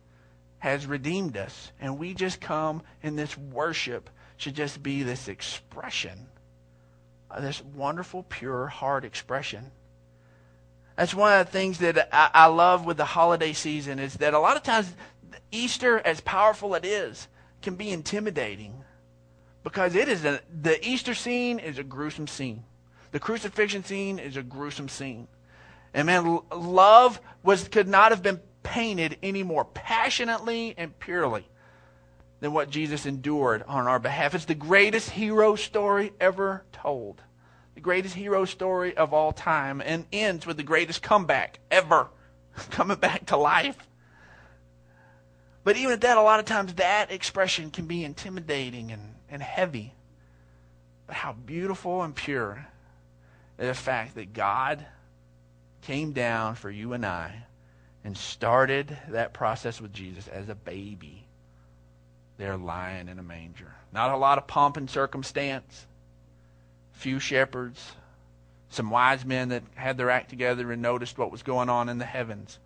has 0.59 0.85
redeemed 0.85 1.37
us. 1.37 1.71
And 1.79 1.97
we 1.97 2.13
just 2.13 2.41
come 2.41 2.81
in 3.01 3.15
this 3.15 3.37
worship 3.37 4.09
should 4.35 4.55
just 4.55 4.83
be 4.83 5.01
this 5.01 5.29
expression, 5.29 6.27
uh, 7.29 7.39
this 7.39 7.63
wonderful, 7.63 8.23
pure 8.23 8.67
heart 8.67 9.05
expression. 9.05 9.71
That's 11.01 11.15
one 11.15 11.33
of 11.33 11.47
the 11.47 11.51
things 11.51 11.79
that 11.79 12.09
I, 12.11 12.29
I 12.31 12.45
love 12.45 12.85
with 12.85 12.97
the 12.97 13.05
holiday 13.05 13.53
season 13.53 13.97
is 13.97 14.13
that 14.17 14.35
a 14.35 14.39
lot 14.39 14.55
of 14.55 14.61
times 14.61 14.93
Easter, 15.51 15.97
as 15.97 16.21
powerful 16.21 16.75
it 16.75 16.85
is, 16.85 17.27
can 17.63 17.73
be 17.73 17.89
intimidating 17.89 18.83
because 19.63 19.95
it 19.95 20.07
is 20.07 20.23
a, 20.25 20.41
the 20.61 20.77
Easter 20.87 21.15
scene 21.15 21.57
is 21.57 21.79
a 21.79 21.83
gruesome 21.83 22.27
scene. 22.27 22.65
The 23.13 23.19
crucifixion 23.19 23.83
scene 23.83 24.19
is 24.19 24.37
a 24.37 24.43
gruesome 24.43 24.89
scene. 24.89 25.27
And 25.91 26.05
man, 26.05 26.41
love 26.55 27.19
was 27.41 27.67
could 27.67 27.87
not 27.87 28.11
have 28.11 28.21
been 28.21 28.39
painted 28.61 29.17
any 29.23 29.41
more 29.41 29.65
passionately 29.65 30.75
and 30.77 30.99
purely 30.99 31.47
than 32.41 32.53
what 32.53 32.69
Jesus 32.69 33.07
endured 33.07 33.63
on 33.67 33.87
our 33.87 33.97
behalf. 33.97 34.35
It's 34.35 34.45
the 34.45 34.53
greatest 34.53 35.09
hero 35.09 35.55
story 35.55 36.13
ever 36.19 36.63
told. 36.71 37.23
The 37.75 37.81
greatest 37.81 38.15
hero 38.15 38.45
story 38.45 38.95
of 38.95 39.13
all 39.13 39.31
time 39.31 39.81
and 39.81 40.05
ends 40.11 40.45
with 40.45 40.57
the 40.57 40.63
greatest 40.63 41.01
comeback 41.01 41.59
ever 41.69 42.07
coming 42.71 42.97
back 42.97 43.27
to 43.27 43.37
life. 43.37 43.87
But 45.63 45.77
even 45.77 45.93
at 45.93 46.01
that, 46.01 46.17
a 46.17 46.21
lot 46.21 46.39
of 46.39 46.45
times 46.45 46.73
that 46.75 47.11
expression 47.11 47.71
can 47.71 47.85
be 47.85 48.03
intimidating 48.03 48.91
and, 48.91 49.15
and 49.29 49.41
heavy. 49.41 49.93
But 51.07 51.15
how 51.15 51.33
beautiful 51.33 52.01
and 52.01 52.15
pure 52.15 52.67
is 53.59 53.67
the 53.67 53.73
fact 53.73 54.15
that 54.15 54.33
God 54.33 54.85
came 55.81 56.13
down 56.13 56.55
for 56.55 56.69
you 56.69 56.93
and 56.93 57.05
I 57.05 57.43
and 58.03 58.17
started 58.17 58.97
that 59.09 59.33
process 59.33 59.79
with 59.79 59.93
Jesus 59.93 60.27
as 60.27 60.49
a 60.49 60.55
baby 60.55 61.27
there 62.37 62.57
lying 62.57 63.07
in 63.07 63.19
a 63.19 63.23
manger. 63.23 63.71
Not 63.93 64.11
a 64.11 64.17
lot 64.17 64.39
of 64.39 64.47
pomp 64.47 64.77
and 64.77 64.89
circumstance, 64.89 65.85
few 67.01 67.19
shepherds, 67.19 67.93
some 68.69 68.89
wise 68.89 69.25
men 69.25 69.49
that 69.49 69.63
had 69.75 69.97
their 69.97 70.09
act 70.09 70.29
together 70.29 70.71
and 70.71 70.81
noticed 70.81 71.17
what 71.17 71.31
was 71.31 71.43
going 71.43 71.69
on 71.69 71.89
in 71.89 71.97
the 71.97 72.05
heavens. 72.05 72.59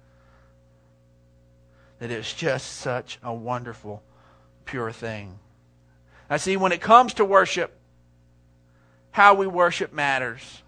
That 2.00 2.12
it's 2.12 2.34
just 2.34 2.74
such 2.74 3.17
a 3.24 3.34
wonderful, 3.34 4.04
pure 4.65 4.91
thing. 4.91 5.39
I 6.30 6.38
see, 6.38 6.58
when 6.58 6.74
it 6.74 6.82
comes 6.82 7.13
to 7.15 7.26
worship, 7.26 7.74
how 9.12 9.36
we 9.36 9.48
worship 9.48 9.93
matters. 9.93 10.62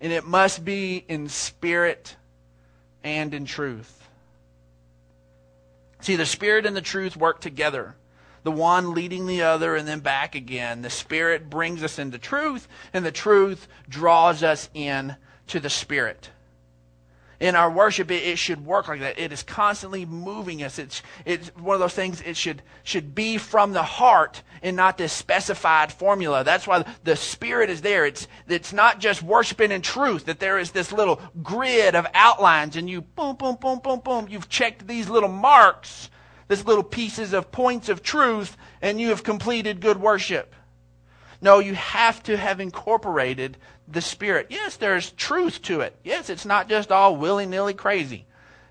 And 0.00 0.12
it 0.12 0.26
must 0.26 0.64
be 0.64 1.04
in 1.08 1.28
spirit 1.28 2.16
and 3.04 3.32
in 3.32 3.44
truth. 3.44 4.08
See, 6.00 6.16
the 6.16 6.26
Spirit 6.26 6.66
and 6.66 6.76
the 6.76 6.82
truth 6.82 7.16
work 7.16 7.40
together. 7.40 7.94
The 8.44 8.52
one 8.52 8.94
leading 8.94 9.26
the 9.26 9.42
other 9.42 9.74
and 9.74 9.88
then 9.88 10.00
back 10.00 10.34
again. 10.34 10.82
The 10.82 10.90
Spirit 10.90 11.50
brings 11.50 11.82
us 11.82 11.98
into 11.98 12.18
truth, 12.18 12.68
and 12.92 13.04
the 13.04 13.10
truth 13.10 13.66
draws 13.88 14.42
us 14.42 14.70
in 14.74 15.16
to 15.48 15.60
the 15.60 15.70
Spirit. 15.70 16.30
In 17.40 17.56
our 17.56 17.70
worship, 17.70 18.10
it, 18.10 18.22
it 18.22 18.38
should 18.38 18.64
work 18.64 18.86
like 18.86 19.00
that. 19.00 19.18
It 19.18 19.32
is 19.32 19.42
constantly 19.42 20.06
moving 20.06 20.62
us. 20.62 20.78
It's, 20.78 21.02
it's 21.24 21.48
one 21.56 21.74
of 21.74 21.80
those 21.80 21.94
things, 21.94 22.22
it 22.22 22.36
should, 22.36 22.62
should 22.84 23.14
be 23.14 23.38
from 23.38 23.72
the 23.72 23.82
heart 23.82 24.42
and 24.62 24.76
not 24.76 24.96
this 24.96 25.12
specified 25.12 25.92
formula. 25.92 26.44
That's 26.44 26.66
why 26.66 26.84
the 27.02 27.16
Spirit 27.16 27.70
is 27.70 27.82
there. 27.82 28.06
It's, 28.06 28.28
it's 28.48 28.72
not 28.72 29.00
just 29.00 29.22
worshiping 29.22 29.72
in 29.72 29.82
truth, 29.82 30.26
that 30.26 30.38
there 30.38 30.58
is 30.58 30.70
this 30.70 30.92
little 30.92 31.20
grid 31.42 31.94
of 31.94 32.06
outlines 32.14 32.76
and 32.76 32.88
you 32.88 33.00
boom, 33.00 33.36
boom, 33.36 33.56
boom, 33.60 33.80
boom, 33.80 34.00
boom. 34.00 34.26
You've 34.28 34.48
checked 34.48 34.86
these 34.86 35.08
little 35.08 35.28
marks, 35.28 36.10
these 36.48 36.64
little 36.64 36.84
pieces 36.84 37.32
of 37.32 37.52
points 37.52 37.88
of 37.88 38.02
truth, 38.02 38.56
and 38.82 39.00
you 39.00 39.08
have 39.08 39.22
completed 39.22 39.80
good 39.80 40.00
worship. 40.00 40.54
No, 41.40 41.58
you 41.58 41.74
have 41.74 42.22
to 42.24 42.36
have 42.36 42.60
incorporated 42.60 43.56
the 43.86 44.00
Spirit. 44.00 44.46
Yes, 44.50 44.76
there's 44.76 45.10
truth 45.12 45.60
to 45.62 45.80
it. 45.80 45.94
Yes, 46.02 46.30
it's 46.30 46.46
not 46.46 46.68
just 46.68 46.90
all 46.90 47.16
willy 47.16 47.46
nilly 47.46 47.74
crazy. 47.74 48.26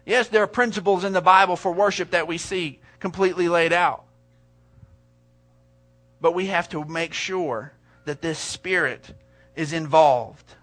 Yes, 0.06 0.28
there 0.28 0.44
are 0.44 0.48
principles 0.48 1.04
in 1.04 1.14
the 1.14 1.22
Bible 1.22 1.56
for 1.56 1.72
worship 1.72 2.12
that 2.12 2.28
we 2.28 2.38
see 2.38 2.80
completely 3.00 3.48
laid 3.48 3.74
out. 3.74 4.06
But 6.20 6.34
we 6.34 6.48
have 6.48 6.70
to 6.70 6.84
make 6.86 7.14
sure 7.14 7.74
that 8.06 8.22
this 8.22 8.40
Spirit 8.40 9.14
is 9.56 9.74
involved. 9.74 10.56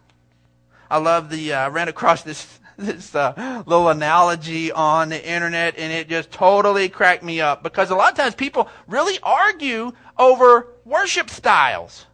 I 0.90 0.98
love 0.98 1.30
the, 1.30 1.52
uh, 1.52 1.60
I 1.60 1.68
ran 1.68 1.88
across 1.88 2.22
this, 2.22 2.58
this 2.80 3.14
uh, 3.14 3.62
little 3.66 3.88
analogy 3.88 4.72
on 4.72 5.08
the 5.08 5.28
internet, 5.28 5.78
and 5.78 5.92
it 5.92 6.08
just 6.08 6.30
totally 6.30 6.88
cracked 6.88 7.22
me 7.22 7.40
up 7.40 7.62
because 7.62 7.90
a 7.90 7.94
lot 7.94 8.10
of 8.12 8.18
times 8.18 8.34
people 8.34 8.68
really 8.86 9.18
argue 9.22 9.92
over 10.18 10.68
worship 10.84 11.30
styles. 11.30 12.06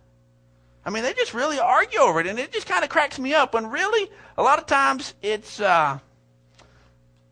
I 0.84 0.90
mean, 0.90 1.02
they 1.02 1.14
just 1.14 1.34
really 1.34 1.58
argue 1.58 1.98
over 1.98 2.20
it, 2.20 2.26
and 2.26 2.38
it 2.38 2.52
just 2.52 2.66
kind 2.66 2.84
of 2.84 2.90
cracks 2.90 3.18
me 3.18 3.34
up. 3.34 3.54
When 3.54 3.66
really, 3.66 4.10
a 4.36 4.42
lot 4.42 4.58
of 4.58 4.66
times, 4.66 5.14
it's 5.22 5.60
uh, 5.60 5.98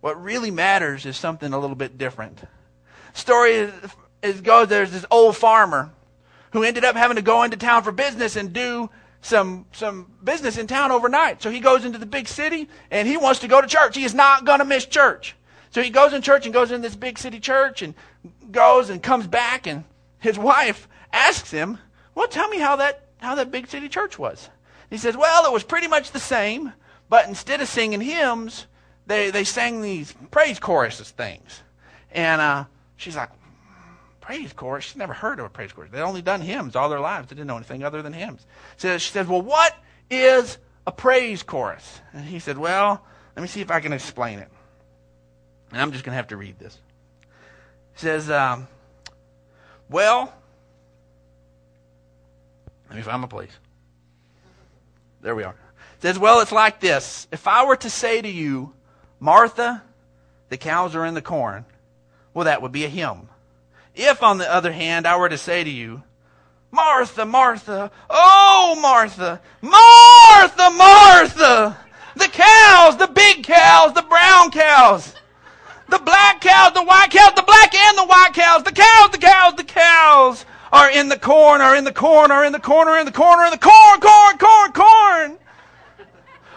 what 0.00 0.22
really 0.22 0.50
matters 0.50 1.06
is 1.06 1.16
something 1.16 1.52
a 1.52 1.58
little 1.58 1.76
bit 1.76 1.96
different. 1.96 2.40
Story 3.12 3.52
is, 3.52 3.72
is 4.22 4.40
goes 4.40 4.68
there's 4.68 4.90
this 4.90 5.06
old 5.10 5.36
farmer 5.36 5.92
who 6.50 6.62
ended 6.62 6.84
up 6.84 6.96
having 6.96 7.16
to 7.16 7.22
go 7.22 7.42
into 7.42 7.56
town 7.56 7.82
for 7.82 7.92
business 7.92 8.36
and 8.36 8.52
do 8.52 8.90
some 9.24 9.64
some 9.72 10.06
business 10.22 10.58
in 10.58 10.66
town 10.66 10.92
overnight. 10.92 11.42
So 11.42 11.50
he 11.50 11.58
goes 11.58 11.84
into 11.86 11.98
the 11.98 12.06
big 12.06 12.28
city 12.28 12.68
and 12.90 13.08
he 13.08 13.16
wants 13.16 13.40
to 13.40 13.48
go 13.48 13.60
to 13.60 13.66
church. 13.66 13.96
He 13.96 14.04
is 14.04 14.14
not 14.14 14.44
going 14.44 14.58
to 14.58 14.66
miss 14.66 14.84
church. 14.84 15.34
So 15.70 15.82
he 15.82 15.88
goes 15.88 16.12
in 16.12 16.20
church 16.20 16.44
and 16.44 16.52
goes 16.52 16.70
in 16.70 16.82
this 16.82 16.94
big 16.94 17.18
city 17.18 17.40
church 17.40 17.80
and 17.80 17.94
goes 18.50 18.90
and 18.90 19.02
comes 19.02 19.26
back 19.26 19.66
and 19.66 19.84
his 20.18 20.38
wife 20.38 20.88
asks 21.10 21.50
him, 21.50 21.78
"Well, 22.14 22.28
tell 22.28 22.48
me 22.48 22.58
how 22.58 22.76
that 22.76 23.06
how 23.16 23.34
that 23.36 23.50
big 23.50 23.66
city 23.68 23.88
church 23.88 24.18
was." 24.18 24.50
He 24.90 24.98
says, 24.98 25.16
"Well, 25.16 25.46
it 25.46 25.52
was 25.52 25.64
pretty 25.64 25.88
much 25.88 26.10
the 26.10 26.20
same, 26.20 26.74
but 27.08 27.26
instead 27.26 27.62
of 27.62 27.68
singing 27.68 28.02
hymns, 28.02 28.66
they 29.06 29.30
they 29.30 29.44
sang 29.44 29.80
these 29.80 30.14
praise 30.30 30.58
choruses 30.58 31.10
things." 31.10 31.62
And 32.12 32.42
uh, 32.42 32.64
she's 32.96 33.16
like, 33.16 33.30
praise 34.24 34.54
chorus. 34.54 34.84
She's 34.84 34.96
never 34.96 35.12
heard 35.12 35.38
of 35.38 35.44
a 35.44 35.48
praise 35.50 35.72
chorus. 35.72 35.90
They'd 35.90 36.00
only 36.00 36.22
done 36.22 36.40
hymns 36.40 36.76
all 36.76 36.88
their 36.88 37.00
lives. 37.00 37.28
They 37.28 37.34
didn't 37.34 37.48
know 37.48 37.56
anything 37.56 37.84
other 37.84 38.00
than 38.00 38.14
hymns. 38.14 38.46
So 38.78 38.96
she 38.96 39.10
says, 39.10 39.26
Well, 39.26 39.42
what 39.42 39.76
is 40.10 40.56
a 40.86 40.92
praise 40.92 41.42
chorus? 41.42 42.00
And 42.12 42.24
he 42.24 42.38
said, 42.38 42.56
Well, 42.56 43.04
let 43.36 43.42
me 43.42 43.48
see 43.48 43.60
if 43.60 43.70
I 43.70 43.80
can 43.80 43.92
explain 43.92 44.38
it. 44.38 44.48
And 45.72 45.80
I'm 45.80 45.92
just 45.92 46.04
going 46.04 46.12
to 46.12 46.16
have 46.16 46.28
to 46.28 46.36
read 46.36 46.58
this. 46.58 46.78
He 47.94 48.00
says, 48.00 48.30
um, 48.30 48.66
Well, 49.90 50.32
let 52.88 52.96
me 52.96 53.02
find 53.02 53.20
my 53.20 53.28
place. 53.28 53.52
There 55.20 55.34
we 55.34 55.42
are. 55.42 55.54
It 55.96 56.02
says, 56.02 56.18
Well, 56.18 56.40
it's 56.40 56.52
like 56.52 56.80
this. 56.80 57.28
If 57.30 57.46
I 57.46 57.66
were 57.66 57.76
to 57.76 57.90
say 57.90 58.22
to 58.22 58.28
you, 58.28 58.72
Martha, 59.20 59.82
the 60.48 60.56
cows 60.56 60.94
are 60.94 61.04
in 61.04 61.12
the 61.12 61.22
corn, 61.22 61.66
well, 62.32 62.46
that 62.46 62.62
would 62.62 62.72
be 62.72 62.84
a 62.84 62.88
hymn. 62.88 63.28
If, 63.94 64.22
on 64.22 64.38
the 64.38 64.52
other 64.52 64.72
hand, 64.72 65.06
I 65.06 65.16
were 65.16 65.28
to 65.28 65.38
say 65.38 65.62
to 65.62 65.70
you, 65.70 66.02
Martha, 66.72 67.24
Martha, 67.24 67.92
oh, 68.10 68.78
Martha, 68.82 69.40
Martha, 69.62 70.70
Martha, 70.70 71.78
the 72.16 72.28
cows, 72.28 72.96
the 72.96 73.06
big 73.06 73.44
cows, 73.44 73.92
the 73.92 74.02
brown 74.02 74.50
cows, 74.50 75.14
the 75.88 76.00
black 76.00 76.40
cows, 76.40 76.72
the 76.72 76.82
white 76.82 77.10
cows, 77.10 77.34
the 77.36 77.42
black 77.42 77.72
and 77.72 77.98
the 77.98 78.06
white 78.06 78.30
cows, 78.34 78.64
the 78.64 78.72
cows, 78.72 79.10
the 79.10 79.18
cows, 79.18 79.54
the 79.54 79.64
cows 79.64 80.44
are 80.72 80.90
in 80.90 81.08
the 81.08 81.18
corn, 81.18 81.60
are 81.60 81.76
in 81.76 81.84
the 81.84 81.92
corn, 81.92 82.32
are 82.32 82.44
in 82.44 82.52
the 82.52 82.58
corner, 82.58 82.96
in 82.96 83.06
the 83.06 83.12
corner, 83.12 83.44
in 83.44 83.52
the 83.52 83.58
corn, 83.58 84.00
corn, 84.00 84.38
corn, 84.38 84.72
corn. 84.72 85.38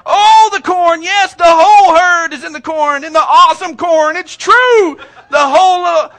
Oh, 0.09 0.49
the 0.53 0.61
corn. 0.61 1.03
Yes, 1.03 1.35
the 1.35 1.43
whole 1.45 1.95
herd 1.95 2.33
is 2.33 2.45
in 2.45 2.53
the 2.53 2.61
corn, 2.61 3.03
in 3.03 3.11
the 3.11 3.19
awesome 3.19 3.75
corn. 3.75 4.15
It's 4.15 4.37
true. 4.37 4.97
The 5.29 5.37
whole 5.37 6.09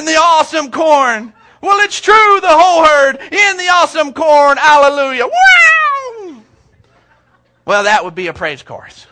in 0.00 0.06
the 0.06 0.16
awesome 0.16 0.70
corn. 0.70 1.32
Well, 1.60 1.78
it's 1.80 2.00
true. 2.00 2.40
The 2.40 2.48
whole 2.48 2.84
herd 2.84 3.16
in 3.20 3.56
the 3.58 3.68
awesome 3.68 4.12
corn. 4.12 4.56
Hallelujah. 4.56 5.26
Wow. 5.26 6.42
Well, 7.66 7.84
that 7.84 8.04
would 8.04 8.14
be 8.14 8.26
a 8.26 8.32
praise 8.32 8.62
chorus. 8.62 9.06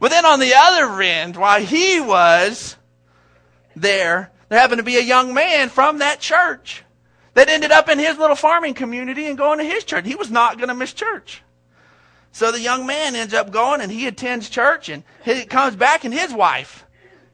But 0.00 0.12
then 0.12 0.24
on 0.24 0.38
the 0.38 0.54
other 0.54 1.02
end, 1.02 1.36
while 1.36 1.60
he 1.60 2.00
was 2.00 2.76
there, 3.74 4.30
there 4.48 4.60
happened 4.60 4.78
to 4.78 4.84
be 4.84 4.96
a 4.96 5.02
young 5.02 5.34
man 5.34 5.70
from 5.70 5.98
that 5.98 6.20
church 6.20 6.84
that 7.34 7.48
ended 7.48 7.72
up 7.72 7.88
in 7.88 7.98
his 7.98 8.16
little 8.16 8.36
farming 8.36 8.74
community 8.74 9.26
and 9.26 9.36
going 9.36 9.58
to 9.58 9.64
his 9.64 9.82
church. 9.82 10.06
He 10.06 10.14
was 10.14 10.30
not 10.30 10.56
going 10.56 10.68
to 10.68 10.74
miss 10.74 10.92
church. 10.92 11.42
So 12.32 12.52
the 12.52 12.60
young 12.60 12.86
man 12.86 13.14
ends 13.14 13.34
up 13.34 13.50
going 13.50 13.80
and 13.80 13.90
he 13.90 14.06
attends 14.06 14.48
church 14.48 14.88
and 14.88 15.02
he 15.24 15.44
comes 15.44 15.76
back 15.76 16.04
and 16.04 16.14
his 16.14 16.32
wife 16.32 16.84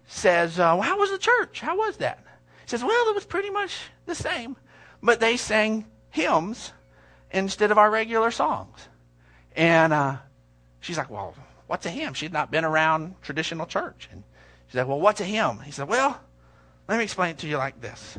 says, 0.07 0.59
uh, 0.59 0.75
well, 0.75 0.83
How 0.83 0.99
was 0.99 1.11
the 1.11 1.19
church? 1.19 1.61
How 1.61 1.77
was 1.77 1.99
that? 1.99 2.19
He 2.63 2.69
says, 2.69 2.83
Well, 2.83 3.09
it 3.11 3.15
was 3.15 3.25
pretty 3.25 3.51
much 3.51 3.77
the 4.07 4.15
same, 4.15 4.57
but 5.03 5.21
they 5.21 5.37
sang 5.37 5.87
hymns 6.11 6.73
instead 7.31 7.71
of 7.71 7.79
our 7.79 7.91
regular 7.91 8.31
songs. 8.31 8.89
And 9.57 9.93
uh, 9.93 10.17
she's 10.81 10.97
like, 10.97 11.11
Well, 11.11 11.35
what's 11.67 11.87
a 11.87 11.91
hymn? 11.91 12.15
She'd 12.15 12.33
not 12.33 12.51
been 12.51 12.65
around 12.65 13.17
traditional 13.23 13.67
church. 13.67 14.09
And 14.11 14.23
she's 14.69 14.77
like, 14.77 14.87
Well, 14.87 15.01
what's 15.01 15.21
a 15.21 15.25
hymn? 15.25 15.61
He 15.61 15.73
said, 15.73 15.89
Well, 15.89 16.19
let 16.89 16.99
me 16.99 17.05
explain 17.05 17.31
it 17.31 17.39
to 17.39 17.49
you 17.49 17.59
like 17.59 17.81
this. 17.81 18.19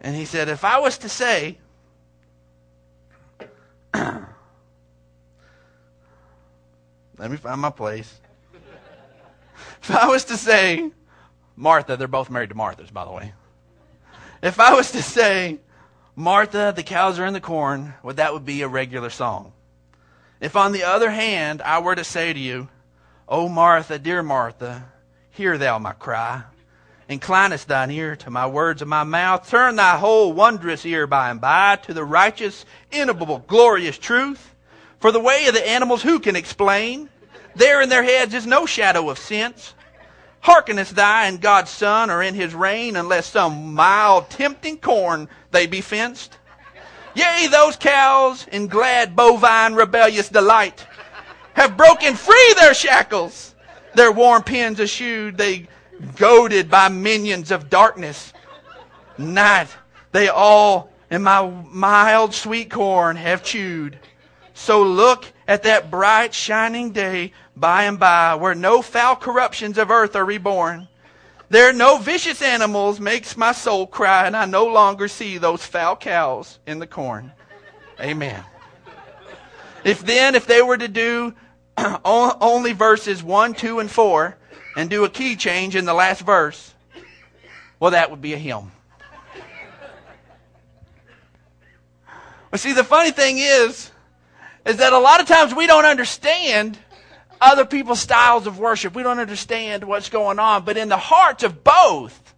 And 0.00 0.16
he 0.16 0.24
said, 0.24 0.48
If 0.48 0.64
I 0.64 0.80
was 0.80 0.98
to 0.98 1.08
say, 1.08 1.58
let 7.18 7.30
me 7.30 7.36
find 7.36 7.60
my 7.60 7.70
place. 7.70 8.20
If 9.82 9.90
I 9.90 10.08
was 10.08 10.24
to 10.24 10.36
say, 10.36 10.90
Martha, 11.56 11.96
they're 11.96 12.08
both 12.08 12.30
married 12.30 12.48
to 12.48 12.54
Marthas, 12.54 12.92
by 12.92 13.04
the 13.04 13.12
way. 13.12 13.32
If 14.42 14.58
I 14.58 14.74
was 14.74 14.90
to 14.92 15.02
say, 15.02 15.58
Martha, 16.16 16.72
the 16.74 16.82
cows 16.82 17.18
are 17.18 17.26
in 17.26 17.32
the 17.32 17.40
corn, 17.40 17.94
well, 18.02 18.14
that 18.14 18.32
would 18.32 18.44
be 18.44 18.62
a 18.62 18.68
regular 18.68 19.10
song. 19.10 19.52
If, 20.40 20.56
on 20.56 20.72
the 20.72 20.82
other 20.82 21.10
hand, 21.10 21.62
I 21.62 21.78
were 21.80 21.94
to 21.94 22.04
say 22.04 22.32
to 22.32 22.38
you, 22.38 22.68
O 23.28 23.48
Martha, 23.48 23.98
dear 23.98 24.22
Martha, 24.22 24.84
hear 25.30 25.56
thou 25.58 25.78
my 25.78 25.92
cry. 25.92 26.42
Inclinest 27.08 27.66
thine 27.66 27.90
ear 27.90 28.16
to 28.16 28.30
my 28.30 28.46
words 28.46 28.80
of 28.80 28.88
my 28.88 29.04
mouth. 29.04 29.48
Turn 29.48 29.76
thy 29.76 29.98
whole 29.98 30.32
wondrous 30.32 30.86
ear 30.86 31.06
by 31.06 31.30
and 31.30 31.40
by 31.40 31.76
to 31.76 31.92
the 31.92 32.04
righteous, 32.04 32.64
ineffable, 32.90 33.44
glorious 33.46 33.98
truth. 33.98 34.53
For 35.04 35.12
the 35.12 35.20
way 35.20 35.44
of 35.48 35.52
the 35.52 35.68
animals 35.68 36.02
who 36.02 36.18
can 36.18 36.34
explain? 36.34 37.10
There 37.54 37.82
in 37.82 37.90
their 37.90 38.02
heads 38.02 38.32
is 38.32 38.46
no 38.46 38.64
shadow 38.64 39.10
of 39.10 39.18
sense. 39.18 39.74
Hearkenest 40.40 40.94
thou 40.96 41.24
and 41.24 41.42
God's 41.42 41.70
Son 41.70 42.08
are 42.08 42.22
in 42.22 42.32
his 42.32 42.54
reign, 42.54 42.96
unless 42.96 43.26
some 43.26 43.74
mild, 43.74 44.30
tempting 44.30 44.78
corn 44.78 45.28
they 45.50 45.66
be 45.66 45.82
fenced? 45.82 46.38
Yea, 47.14 47.48
those 47.50 47.76
cows 47.76 48.46
in 48.50 48.66
glad, 48.66 49.14
bovine, 49.14 49.74
rebellious 49.74 50.30
delight 50.30 50.86
have 51.52 51.76
broken 51.76 52.14
free 52.14 52.54
their 52.58 52.72
shackles. 52.72 53.54
Their 53.94 54.10
warm 54.10 54.42
pens 54.42 54.80
eschewed, 54.80 55.36
they 55.36 55.68
goaded 56.16 56.70
by 56.70 56.88
minions 56.88 57.50
of 57.50 57.68
darkness. 57.68 58.32
Night, 59.18 59.68
they 60.12 60.28
all 60.28 60.90
in 61.10 61.22
my 61.22 61.46
mild 61.70 62.32
sweet 62.32 62.70
corn 62.70 63.16
have 63.16 63.44
chewed. 63.44 63.98
So 64.54 64.82
look 64.82 65.26
at 65.46 65.64
that 65.64 65.90
bright 65.90 66.32
shining 66.32 66.92
day 66.92 67.32
by 67.56 67.84
and 67.84 67.98
by 67.98 68.36
where 68.36 68.54
no 68.54 68.80
foul 68.82 69.16
corruptions 69.16 69.76
of 69.76 69.90
earth 69.90 70.16
are 70.16 70.24
reborn. 70.24 70.88
There 71.50 71.68
are 71.68 71.74
no 71.74 71.98
vicious 71.98 72.40
animals 72.40 72.98
makes 72.98 73.36
my 73.36 73.52
soul 73.52 73.86
cry 73.86 74.26
and 74.26 74.36
I 74.36 74.46
no 74.46 74.64
longer 74.64 75.08
see 75.08 75.38
those 75.38 75.66
foul 75.66 75.96
cows 75.96 76.58
in 76.66 76.78
the 76.78 76.86
corn. 76.86 77.32
Amen. 78.00 78.42
If 79.84 80.04
then, 80.04 80.34
if 80.34 80.46
they 80.46 80.62
were 80.62 80.78
to 80.78 80.88
do 80.88 81.34
only 82.04 82.72
verses 82.72 83.22
1, 83.22 83.54
2, 83.54 83.80
and 83.80 83.90
4, 83.90 84.36
and 84.76 84.88
do 84.88 85.04
a 85.04 85.10
key 85.10 85.36
change 85.36 85.76
in 85.76 85.84
the 85.84 85.94
last 85.94 86.22
verse, 86.22 86.72
well, 87.78 87.90
that 87.90 88.10
would 88.10 88.22
be 88.22 88.32
a 88.32 88.38
hymn. 88.38 88.72
But 92.50 92.60
see, 92.60 92.72
the 92.72 92.84
funny 92.84 93.10
thing 93.10 93.38
is, 93.38 93.90
is 94.64 94.78
that 94.78 94.92
a 94.92 94.98
lot 94.98 95.20
of 95.20 95.26
times 95.26 95.54
we 95.54 95.66
don't 95.66 95.84
understand 95.84 96.78
other 97.40 97.64
people's 97.64 98.00
styles 98.00 98.46
of 98.46 98.58
worship. 98.58 98.94
We 98.94 99.02
don't 99.02 99.18
understand 99.18 99.84
what's 99.84 100.08
going 100.08 100.38
on. 100.38 100.64
But 100.64 100.76
in 100.76 100.88
the 100.88 100.96
hearts 100.96 101.42
of 101.42 101.62
both 101.62 102.34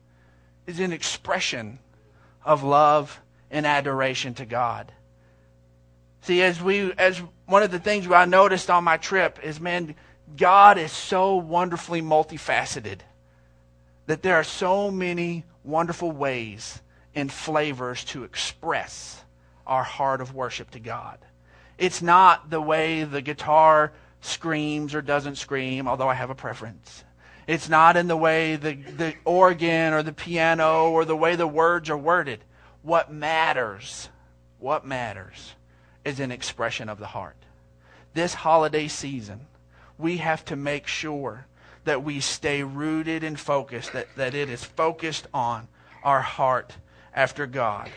is 0.66 0.80
an 0.80 0.92
expression 0.92 1.78
of 2.44 2.62
love 2.62 3.20
and 3.50 3.66
adoration 3.66 4.34
to 4.34 4.46
God. 4.46 4.92
See, 6.22 6.42
as 6.42 6.61
we, 6.61 6.92
as 6.94 7.22
one 7.46 7.62
of 7.62 7.70
the 7.70 7.78
things 7.78 8.11
I 8.11 8.24
noticed 8.24 8.68
on 8.68 8.82
my 8.82 8.96
trip 8.96 9.38
is, 9.44 9.61
man, 9.61 9.94
God 10.36 10.76
is 10.76 10.90
so 10.90 11.36
wonderfully 11.36 12.03
multifaceted 12.03 12.98
that 14.07 14.22
there 14.22 14.34
are 14.34 14.44
so 14.44 14.90
many 14.90 15.44
wonderful 15.62 16.11
ways 16.11 16.80
and 17.14 17.30
flavors 17.30 18.05
to 18.07 18.24
express 18.24 19.22
our 19.66 19.84
heart 19.84 20.20
of 20.20 20.34
worship 20.34 20.70
to 20.72 20.80
God. 20.80 21.18
It's 21.78 22.00
not 22.00 22.50
the 22.50 22.60
way 22.60 23.04
the 23.04 23.20
guitar 23.20 23.92
screams 24.20 24.94
or 24.94 25.02
doesn't 25.02 25.36
scream, 25.36 25.86
although 25.86 26.08
I 26.08 26.14
have 26.14 26.30
a 26.30 26.34
preference. 26.34 27.04
It's 27.46 27.68
not 27.68 27.96
in 27.96 28.08
the 28.08 28.16
way 28.16 28.56
the, 28.56 28.74
the 28.74 29.14
organ 29.24 29.92
or 29.92 30.02
the 30.02 30.12
piano 30.12 30.90
or 30.90 31.04
the 31.04 31.16
way 31.16 31.36
the 31.36 31.46
words 31.46 31.90
are 31.90 31.96
worded. 31.96 32.42
What 32.82 33.12
matters, 33.12 34.08
what 34.58 34.86
matters 34.86 35.54
is 36.04 36.18
an 36.18 36.32
expression 36.32 36.88
of 36.88 36.98
the 36.98 37.06
heart. 37.06 37.36
This 38.14 38.34
holiday 38.34 38.88
season, 38.88 39.46
we 39.98 40.16
have 40.16 40.44
to 40.46 40.56
make 40.56 40.86
sure 40.86 41.46
that 41.84 42.02
we 42.02 42.20
stay 42.20 42.62
rooted 42.62 43.22
and 43.22 43.38
focused, 43.38 43.92
that, 43.92 44.08
that 44.16 44.34
it 44.34 44.50
is 44.50 44.64
focused 44.64 45.26
on 45.32 45.68
our 46.02 46.20
heart 46.20 46.74
after 47.14 47.46
God. 47.46 47.90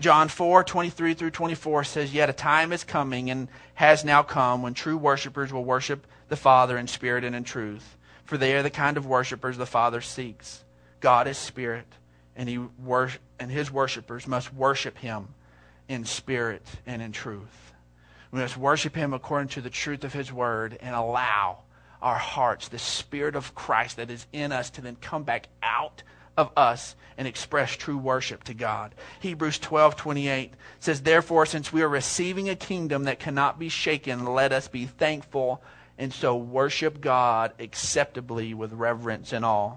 John 0.00 0.28
4, 0.28 0.64
23 0.64 1.12
through 1.12 1.30
24 1.30 1.84
says, 1.84 2.14
Yet 2.14 2.30
a 2.30 2.32
time 2.32 2.72
is 2.72 2.84
coming 2.84 3.30
and 3.30 3.48
has 3.74 4.02
now 4.02 4.22
come 4.22 4.62
when 4.62 4.72
true 4.72 4.96
worshippers 4.96 5.52
will 5.52 5.64
worship 5.64 6.06
the 6.28 6.36
Father 6.36 6.78
in 6.78 6.86
spirit 6.86 7.22
and 7.22 7.36
in 7.36 7.44
truth. 7.44 7.98
For 8.24 8.38
they 8.38 8.54
are 8.54 8.62
the 8.62 8.70
kind 8.70 8.96
of 8.96 9.04
worshippers 9.04 9.58
the 9.58 9.66
Father 9.66 10.00
seeks. 10.00 10.64
God 11.00 11.28
is 11.28 11.36
spirit, 11.36 11.86
and, 12.34 12.48
he 12.48 12.56
wor- 12.56 13.10
and 13.38 13.50
his 13.50 13.70
worshippers 13.70 14.26
must 14.26 14.54
worship 14.54 14.96
him 14.96 15.28
in 15.86 16.06
spirit 16.06 16.66
and 16.86 17.02
in 17.02 17.12
truth. 17.12 17.72
We 18.30 18.38
must 18.38 18.56
worship 18.56 18.96
him 18.96 19.12
according 19.12 19.48
to 19.48 19.60
the 19.60 19.68
truth 19.68 20.04
of 20.04 20.14
his 20.14 20.32
word 20.32 20.78
and 20.80 20.94
allow 20.94 21.58
our 22.00 22.16
hearts, 22.16 22.68
the 22.68 22.78
spirit 22.78 23.36
of 23.36 23.54
Christ 23.54 23.98
that 23.98 24.10
is 24.10 24.26
in 24.32 24.50
us, 24.50 24.70
to 24.70 24.80
then 24.80 24.96
come 24.96 25.24
back 25.24 25.48
out 25.62 26.02
of 26.40 26.50
us 26.56 26.96
and 27.18 27.28
express 27.28 27.76
true 27.76 27.98
worship 27.98 28.42
to 28.44 28.54
God. 28.54 28.94
Hebrews 29.20 29.58
12:28 29.58 30.52
says, 30.80 31.02
Therefore, 31.02 31.44
since 31.44 31.70
we 31.70 31.82
are 31.82 31.88
receiving 31.88 32.48
a 32.48 32.56
kingdom 32.56 33.04
that 33.04 33.20
cannot 33.20 33.58
be 33.58 33.68
shaken, 33.68 34.24
let 34.24 34.52
us 34.52 34.68
be 34.68 34.86
thankful 34.86 35.62
and 35.98 36.14
so 36.14 36.34
worship 36.34 37.02
God 37.02 37.52
acceptably 37.58 38.54
with 38.54 38.72
reverence 38.72 39.34
and 39.34 39.44
awe. 39.44 39.76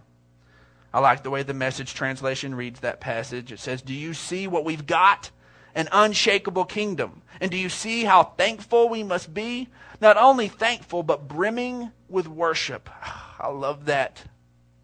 I 0.93 0.99
like 1.01 1.23
the 1.23 1.29
way 1.29 1.43
the 1.43 1.53
message 1.53 1.93
translation 1.93 2.55
reads 2.55 2.79
that 2.79 3.01
passage. 3.01 3.51
It 3.51 3.59
says, 3.59 3.81
Do 3.81 3.93
you 3.93 4.13
see 4.13 4.47
what 4.47 4.63
we've 4.63 4.85
got? 4.85 5.31
An 5.75 5.89
unshakable 5.91 6.65
kingdom. 6.65 7.23
And 7.41 7.51
do 7.51 7.57
you 7.57 7.67
see 7.67 8.05
how 8.05 8.23
thankful 8.23 8.87
we 8.87 9.03
must 9.03 9.33
be? 9.33 9.67
Not 9.99 10.15
only 10.15 10.47
thankful, 10.47 11.03
but 11.03 11.27
brimming 11.27 11.91
with 12.07 12.27
worship. 12.27 12.89
I 13.39 13.49
love 13.49 13.85
that 13.85 14.23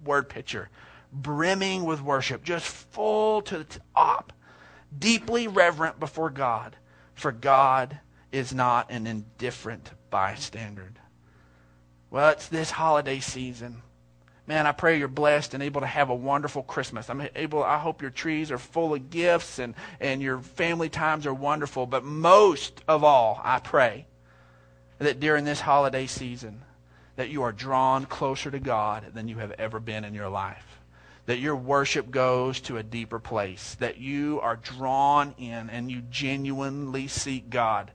word 0.04 0.28
picture 0.28 0.68
brimming 1.12 1.86
with 1.86 2.02
worship, 2.02 2.44
just 2.44 2.68
full 2.68 3.42
to 3.44 3.60
the 3.60 3.80
top, 3.96 4.34
deeply 4.98 5.48
reverent 5.48 6.00
before 6.00 6.30
God, 6.30 6.76
for 7.16 7.32
God 7.32 8.00
is 8.32 8.54
not 8.54 8.92
an 8.92 9.08
indifferent 9.08 9.92
bystander. 10.10 10.92
Well, 12.12 12.30
it's 12.30 12.48
this 12.48 12.72
holiday 12.72 13.20
season. 13.20 13.82
Man, 14.48 14.66
I 14.66 14.72
pray 14.72 14.98
you're 14.98 15.08
blessed 15.08 15.54
and 15.54 15.62
able 15.62 15.82
to 15.82 15.88
have 15.88 16.10
a 16.10 16.16
wonderful 16.16 16.64
Christmas. 16.64 17.08
I'm 17.10 17.28
able 17.36 17.64
I 17.64 17.78
hope 17.78 18.02
your 18.02 18.10
trees 18.10 18.50
are 18.50 18.58
full 18.58 18.96
of 18.96 19.12
gifts 19.12 19.60
and, 19.60 19.76
and 20.00 20.22
your 20.22 20.40
family 20.40 20.90
times 20.90 21.28
are 21.28 21.34
wonderful. 21.34 21.86
But 21.86 22.04
most 22.04 22.82
of 22.88 23.04
all, 23.04 23.40
I 23.44 23.60
pray 23.60 24.08
that 24.98 25.20
during 25.20 25.46
this 25.46 25.62
holiday 25.62 26.08
season 26.08 26.64
that 27.16 27.30
you 27.30 27.44
are 27.44 27.52
drawn 27.52 28.06
closer 28.06 28.50
to 28.50 28.60
God 28.60 29.14
than 29.14 29.28
you 29.28 29.38
have 29.38 29.52
ever 29.52 29.80
been 29.80 30.04
in 30.04 30.16
your 30.16 30.30
life 30.30 30.79
that 31.30 31.38
your 31.38 31.56
worship 31.56 32.10
goes 32.10 32.60
to 32.60 32.78
a 32.78 32.82
deeper 32.82 33.20
place, 33.20 33.76
that 33.76 34.00
you 34.00 34.40
are 34.42 34.56
drawn 34.56 35.36
in 35.38 35.70
and 35.70 35.92
you 35.92 36.02
genuinely 36.10 37.08
seek 37.08 37.52
God. 37.52 37.92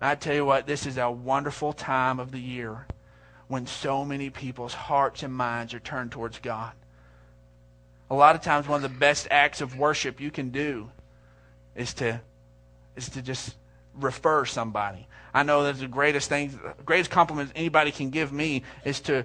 I 0.00 0.16
tell 0.16 0.34
you 0.34 0.44
what, 0.44 0.66
this 0.66 0.86
is 0.86 0.98
a 0.98 1.08
wonderful 1.08 1.72
time 1.72 2.18
of 2.18 2.32
the 2.32 2.40
year 2.40 2.88
when 3.46 3.68
so 3.68 4.04
many 4.04 4.28
people's 4.28 4.74
hearts 4.74 5.22
and 5.22 5.32
minds 5.32 5.72
are 5.72 5.78
turned 5.78 6.10
towards 6.10 6.40
God. 6.40 6.72
A 8.10 8.14
lot 8.16 8.34
of 8.34 8.42
times, 8.42 8.66
one 8.66 8.82
of 8.84 8.92
the 8.92 8.98
best 8.98 9.28
acts 9.30 9.60
of 9.60 9.78
worship 9.78 10.20
you 10.20 10.32
can 10.32 10.50
do 10.50 10.90
is 11.76 11.94
to, 11.94 12.20
is 12.96 13.08
to 13.10 13.22
just 13.22 13.54
refer 13.94 14.44
somebody. 14.44 15.06
I 15.32 15.44
know 15.44 15.62
that 15.62 15.78
the 15.78 15.86
greatest 15.86 16.28
thing, 16.28 16.58
greatest 16.84 17.12
compliment 17.12 17.52
anybody 17.54 17.92
can 17.92 18.10
give 18.10 18.32
me 18.32 18.64
is 18.84 18.98
to 19.02 19.24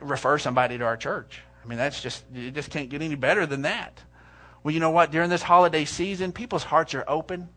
refer 0.00 0.38
somebody 0.38 0.78
to 0.78 0.84
our 0.86 0.96
church. 0.96 1.42
I 1.64 1.68
mean, 1.68 1.78
that's 1.78 2.00
just, 2.02 2.24
you 2.34 2.50
just 2.50 2.70
can't 2.70 2.90
get 2.90 3.00
any 3.00 3.14
better 3.14 3.46
than 3.46 3.62
that. 3.62 3.98
Well, 4.62 4.74
you 4.74 4.80
know 4.80 4.90
what? 4.90 5.10
During 5.10 5.30
this 5.30 5.42
holiday 5.42 5.84
season, 5.84 6.32
people's 6.32 6.64
hearts 6.64 6.94
are 6.94 7.04
open. 7.08 7.48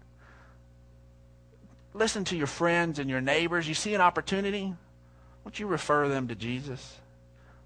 Listen 1.93 2.23
to 2.25 2.37
your 2.37 2.47
friends 2.47 2.99
and 2.99 3.09
your 3.09 3.21
neighbors. 3.21 3.67
You 3.67 3.73
see 3.73 3.93
an 3.93 4.01
opportunity, 4.01 4.73
won't 5.43 5.59
you 5.59 5.67
refer 5.67 6.07
them 6.07 6.27
to 6.27 6.35
Jesus? 6.35 6.97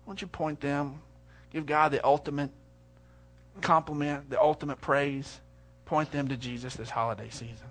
Won't 0.05 0.21
you 0.21 0.27
point 0.27 0.61
them? 0.61 1.01
Give 1.51 1.65
God 1.65 1.91
the 1.91 2.05
ultimate 2.05 2.49
compliment, 3.61 4.29
the 4.29 4.41
ultimate 4.41 4.79
praise. 4.81 5.39
Point 5.85 6.11
them 6.11 6.29
to 6.29 6.37
Jesus 6.37 6.75
this 6.75 6.89
holiday 6.89 7.29
season. 7.29 7.69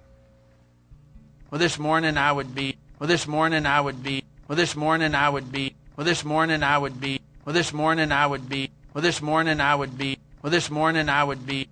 Well, 1.50 1.58
this 1.58 1.78
morning 1.78 2.16
I 2.16 2.30
would 2.30 2.54
be, 2.54 2.76
well, 2.98 3.08
this 3.08 3.26
morning 3.26 3.66
I 3.66 3.80
would 3.80 4.02
be, 4.02 4.22
well, 4.46 4.56
this 4.56 4.76
morning 4.76 5.14
I 5.14 5.28
would 5.30 5.50
be, 5.50 5.74
well, 5.96 6.04
this 6.04 6.24
morning 6.24 6.62
I 6.62 6.76
would 6.76 7.00
be 7.00 7.20
well, 7.50 7.54
this 7.56 7.72
morning 7.72 8.12
I 8.12 8.28
would 8.28 8.48
be, 8.48 8.70
well, 8.94 9.02
this 9.02 9.20
morning 9.20 9.60
I 9.60 9.74
would 9.74 9.98
be, 9.98 10.18
well, 10.40 10.52
this 10.52 10.70
morning 10.70 11.08
I 11.08 11.24
would 11.24 11.44
be, 11.44 11.66